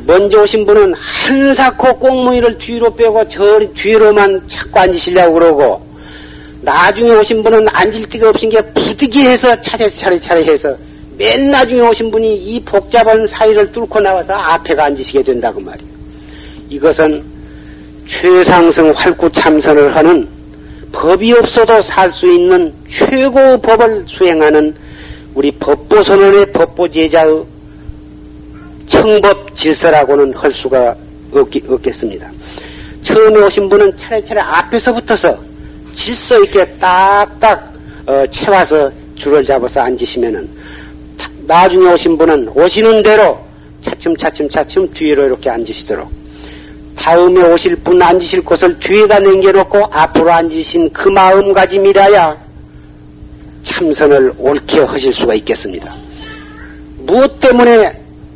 먼저 0.06 0.42
오신 0.42 0.66
분은 0.66 0.94
한사코 0.96 1.98
꽁무니를 2.00 2.58
뒤로 2.58 2.94
빼고 2.94 3.28
저 3.28 3.60
뒤로만 3.74 4.48
찾고 4.48 4.80
앉으시려고 4.80 5.34
그러고 5.34 5.92
나중에 6.62 7.12
오신 7.12 7.44
분은 7.44 7.68
앉을 7.70 8.10
데가 8.10 8.30
없인 8.30 8.50
게 8.50 8.62
부득이해서 8.74 9.60
차례 9.62 9.90
차례 9.90 10.20
차례 10.20 10.44
해서 10.44 10.76
맨 11.18 11.52
나중에 11.52 11.82
오신 11.82 12.10
분이 12.10 12.36
이 12.36 12.60
복잡한 12.62 13.28
사이를 13.28 13.72
뚫고 13.72 14.00
나와서 14.00 14.34
앞에가 14.34 14.86
앉으시게 14.86 15.24
된다고 15.24 15.60
말이에요. 15.60 15.92
이것은 16.70 17.24
최상승 18.08 18.92
활구 18.92 19.32
참선을 19.32 19.96
하는 19.96 20.28
법이 20.92 21.34
없어도 21.34 21.82
살 21.82 22.12
수 22.12 22.32
있는 22.32 22.74
최고 22.90 23.58
법을 23.62 24.06
수행하는 24.08 24.76
우리 25.34 25.52
법보선언의 25.52 26.52
법보제자의 26.52 27.44
청법 28.88 29.56
질서라고는 29.56 30.34
할 30.34 30.52
수가 30.52 30.96
없기, 31.34 31.64
없겠습니다. 31.68 32.30
처음에 33.02 33.40
오신 33.40 33.70
분은 33.70 33.96
차례차례 33.96 34.42
앞에서부터서 34.42 35.40
질서 35.94 36.44
있게 36.44 36.66
딱딱 36.78 37.74
어, 38.06 38.26
채워서 38.30 38.92
줄을 39.16 39.46
잡아서 39.46 39.82
앉으시면은 39.82 40.50
나중에 41.48 41.92
오신 41.94 42.18
분은 42.18 42.50
오시는 42.50 43.04
대로 43.04 43.40
차츰차츰 43.82 44.50
차츰 44.50 44.92
뒤로 44.92 45.26
이렇게 45.26 45.50
앉으시도록 45.50 46.21
다음에 46.96 47.42
오실 47.42 47.76
분 47.78 48.02
앉으실 48.02 48.44
곳을 48.44 48.78
뒤에다 48.80 49.20
남겨놓고 49.20 49.88
앞으로 49.92 50.32
앉으신 50.32 50.92
그 50.92 51.10
마음가짐이라야 51.10 52.38
참선을 53.64 54.34
옳게 54.38 54.82
하실 54.82 55.14
수가 55.14 55.34
있겠습니다. 55.36 55.96
무엇 57.00 57.40
때문에 57.40 57.92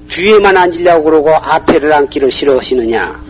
뒤에만 0.08 0.56
앉으려고 0.56 1.04
그러고 1.06 1.36
앞에를 1.36 1.92
앉기를 1.94 2.32
싫어하시느냐? 2.32 3.26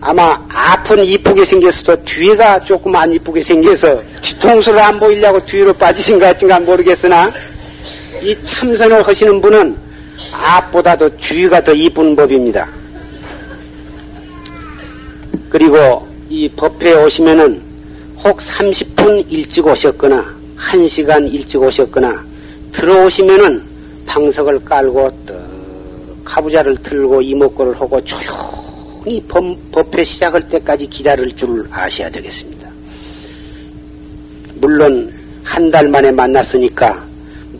아마 0.00 0.38
앞은 0.48 1.04
이쁘게 1.04 1.44
생겼어도 1.44 2.04
뒤가 2.04 2.60
조금 2.60 2.94
안 2.94 3.12
이쁘게 3.12 3.42
생겨서 3.42 4.00
뒤통수를 4.20 4.78
안 4.78 5.00
보이려고 5.00 5.44
뒤로 5.44 5.72
빠지신 5.72 6.18
것 6.18 6.26
같은가 6.26 6.60
모르겠으나 6.60 7.32
이 8.22 8.36
참선을 8.42 9.06
하시는 9.06 9.40
분은 9.40 9.76
앞보다도 10.32 11.16
뒤가 11.16 11.62
더 11.62 11.72
이쁜 11.72 12.14
법입니다. 12.14 12.68
그리고 15.56 16.06
이 16.28 16.46
법회에 16.50 17.02
오시면은 17.02 17.62
혹 18.22 18.36
30분 18.36 19.24
일찍 19.32 19.66
오셨거나 19.66 20.22
1시간 20.58 21.32
일찍 21.32 21.62
오셨거나 21.62 22.22
들어오시면은 22.72 23.62
방석을 24.04 24.62
깔고 24.66 25.10
떡 25.24 25.36
가부자를 26.26 26.76
들고 26.82 27.22
이목구를 27.22 27.80
하고 27.80 27.98
조용히 28.04 29.22
법회 29.72 30.04
시작할 30.04 30.46
때까지 30.46 30.86
기다릴 30.88 31.34
줄 31.34 31.66
아셔야 31.70 32.10
되겠습니다. 32.10 32.68
물론 34.56 35.10
한 35.42 35.70
달 35.70 35.88
만에 35.88 36.10
만났으니까 36.12 37.02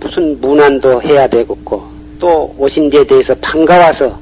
무슨 0.00 0.38
문안도 0.38 1.00
해야 1.00 1.26
되겠고 1.26 1.82
또 2.20 2.54
오신 2.58 2.90
데에 2.90 3.06
대해서 3.06 3.34
반가워서 3.36 4.20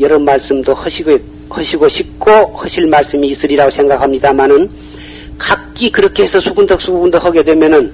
여러 0.00 0.18
말씀도 0.18 0.72
하시고, 0.72 1.18
하시고 1.50 1.88
싶고 1.88 2.30
하실 2.56 2.86
말씀이 2.86 3.28
있으리라고 3.28 3.70
생각합니다만은 3.70 4.70
각기 5.38 5.90
그렇게 5.90 6.22
해서 6.24 6.40
수군덕 6.40 6.80
수군덕 6.80 7.24
하게 7.24 7.42
되면은 7.42 7.92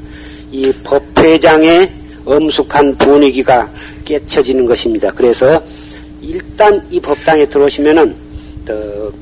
이 0.53 0.73
법회장의 0.85 1.93
엄숙한 2.25 2.97
분위기가 2.97 3.71
깨쳐지는 4.05 4.67
것입니다. 4.67 5.11
그래서 5.13 5.63
일단 6.21 6.85
이 6.91 6.99
법당에 7.01 7.47
들어오시면은 7.47 8.15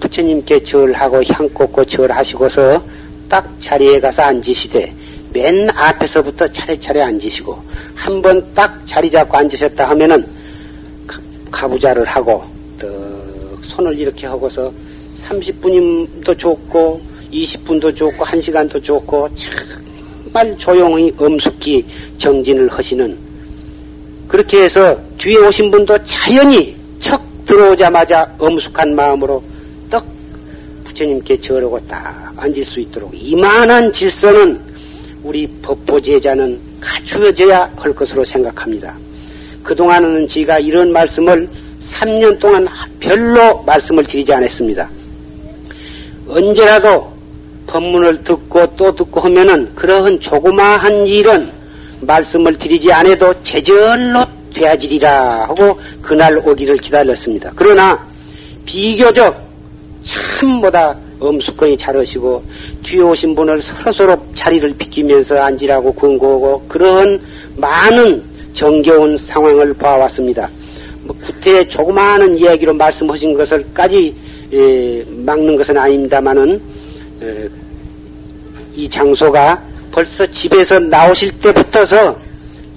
부처님께 0.00 0.62
절하고 0.62 1.22
향 1.28 1.48
꽂고 1.50 1.84
절하시고서 1.84 2.82
딱 3.28 3.48
자리에 3.60 4.00
가서 4.00 4.22
앉으시되 4.22 4.92
맨 5.34 5.68
앞에서부터 5.70 6.48
차례차례 6.48 7.02
앉으시고 7.02 7.62
한 7.94 8.22
번 8.22 8.54
딱 8.54 8.80
자리 8.86 9.10
잡고 9.10 9.36
앉으셨다 9.36 9.88
하면은 9.90 10.24
가부좌를 11.50 12.04
하고 12.04 12.44
손을 13.74 13.98
이렇게 13.98 14.26
하고서 14.26 14.72
30분임도 15.22 16.38
좋고 16.38 17.00
20분도 17.32 17.94
좋고 17.94 18.24
1시간도 18.24 18.82
좋고 18.82 19.28
정말 19.34 20.56
조용히 20.56 21.12
엄숙히 21.18 21.84
정진을 22.16 22.68
하시는 22.68 23.16
그렇게 24.28 24.62
해서 24.62 24.96
뒤에 25.18 25.36
오신 25.38 25.70
분도 25.70 25.98
자연히 26.04 26.76
척 27.00 27.20
들어오자마자 27.44 28.32
엄숙한 28.38 28.94
마음으로 28.94 29.42
떡 29.90 30.06
부처님께 30.84 31.38
절하고 31.40 31.78
딱 31.86 32.32
앉을 32.36 32.64
수 32.64 32.80
있도록 32.80 33.10
이만한 33.14 33.92
질서는 33.92 34.60
우리 35.22 35.46
법보제자는 35.62 36.60
갖추어져야 36.80 37.72
할 37.76 37.94
것으로 37.94 38.24
생각합니다. 38.24 38.96
그동안은 39.62 40.28
제가 40.28 40.58
이런 40.58 40.92
말씀을 40.92 41.48
3년 41.90 42.38
동안 42.38 42.66
별로 43.00 43.62
말씀을 43.62 44.04
드리지 44.04 44.32
않았습니다. 44.32 44.88
언제라도 46.28 47.12
법문을 47.66 48.24
듣고 48.24 48.66
또 48.76 48.94
듣고 48.94 49.20
하면은 49.20 49.74
그러한 49.74 50.20
조그마한 50.20 51.06
일은 51.06 51.50
말씀을 52.00 52.54
드리지 52.56 52.92
않아도 52.92 53.34
제절로 53.42 54.24
되어지리라 54.54 55.46
하고 55.48 55.78
그날 56.00 56.38
오기를 56.38 56.76
기다렸습니다. 56.76 57.52
그러나 57.56 58.06
비교적 58.64 59.36
참보다 60.02 60.96
엄숙하게 61.18 61.76
잘하시고 61.76 62.42
뒤에 62.82 63.00
오신 63.00 63.34
분을 63.34 63.60
서로서로 63.60 64.16
자리를 64.34 64.74
비키면서 64.76 65.38
앉으라고 65.38 65.92
권고하고 65.94 66.64
그런 66.68 67.20
많은 67.56 68.22
정겨운 68.52 69.16
상황을 69.16 69.74
봐왔습니다. 69.74 70.48
뭐 71.04 71.16
구태의 71.22 71.68
조그마한 71.68 72.38
이야기로 72.38 72.74
말씀하신 72.74 73.34
것을까지 73.34 74.14
예, 74.52 75.04
막는 75.08 75.56
것은 75.56 75.76
아닙니다만은 75.76 76.60
예, 77.22 77.48
이 78.74 78.88
장소가 78.88 79.62
벌써 79.92 80.26
집에서 80.26 80.78
나오실 80.78 81.30
때부터서 81.38 82.18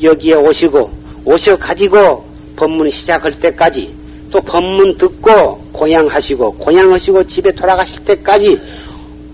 여기에 0.02 0.36
오시고 0.36 0.92
오셔 1.26 1.58
가지고 1.58 2.24
법문 2.56 2.90
시작할 2.90 3.40
때까지 3.40 3.94
또 4.30 4.42
법문 4.42 4.98
듣고 4.98 5.58
고향하시고 5.72 6.54
고향하시고 6.54 7.26
집에 7.26 7.52
돌아가실 7.52 8.04
때까지 8.04 8.60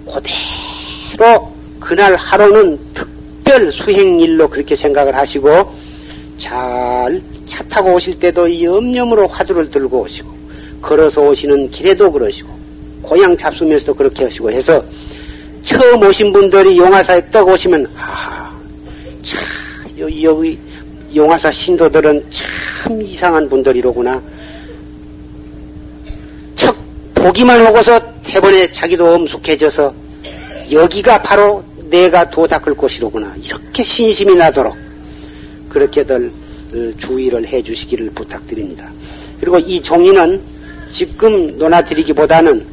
그대로 0.05 1.51
그날 1.79 2.15
하루는 2.15 2.79
특별 2.93 3.71
수행일로 3.71 4.49
그렇게 4.49 4.75
생각을 4.75 5.15
하시고 5.15 5.73
잘 6.37 7.21
차 7.45 7.63
타고 7.65 7.93
오실 7.93 8.19
때도 8.19 8.61
염염으로 8.61 9.27
화두를 9.27 9.69
들고 9.69 10.01
오시고 10.01 10.29
걸어서 10.81 11.21
오시는 11.21 11.69
길에도 11.69 12.11
그러시고 12.11 12.49
고향 13.01 13.35
잡수면서도 13.35 13.93
그렇게 13.93 14.23
하시고 14.23 14.51
해서 14.51 14.83
처음 15.61 16.03
오신 16.03 16.31
분들이 16.33 16.77
용화사에 16.77 17.29
떡 17.29 17.47
오시면 17.47 17.87
아하 17.95 18.51
참 19.21 19.39
여기, 19.97 20.23
여기 20.23 20.59
용화사 21.15 21.51
신도들은 21.51 22.25
참 22.29 23.01
이상한 23.01 23.47
분들이로구나. 23.47 24.21
척 26.55 26.75
보기만 27.13 27.65
하고서 27.65 27.99
대번에 28.23 28.71
자기도 28.71 29.13
엄숙해져서 29.13 29.93
여기가 30.71 31.21
바로 31.21 31.63
내가 31.89 32.29
도닦을 32.29 32.73
곳이로구나. 32.73 33.35
이렇게 33.43 33.83
신심이 33.83 34.35
나도록 34.35 34.75
그렇게들 35.69 36.31
주의를 36.97 37.45
해 37.47 37.61
주시기를 37.61 38.09
부탁드립니다. 38.11 38.91
그리고 39.39 39.59
이 39.59 39.81
종이는 39.81 40.39
지금 40.89 41.57
논하드리기보다는 41.57 42.65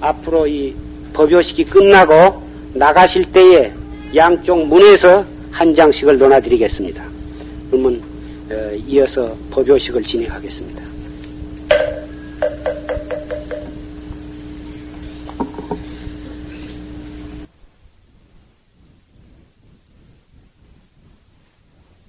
앞으로 0.00 0.46
이 0.46 0.74
법요식이 1.12 1.64
끝나고 1.64 2.42
나가실 2.74 3.24
때에 3.32 3.72
양쪽 4.14 4.66
문에서 4.66 5.24
한 5.50 5.74
장씩을 5.74 6.18
논하드리겠습니다. 6.18 7.02
그러면 7.70 8.00
어, 8.50 8.70
이어서 8.86 9.36
법요식을 9.50 10.02
진행하겠습니다. 10.02 10.75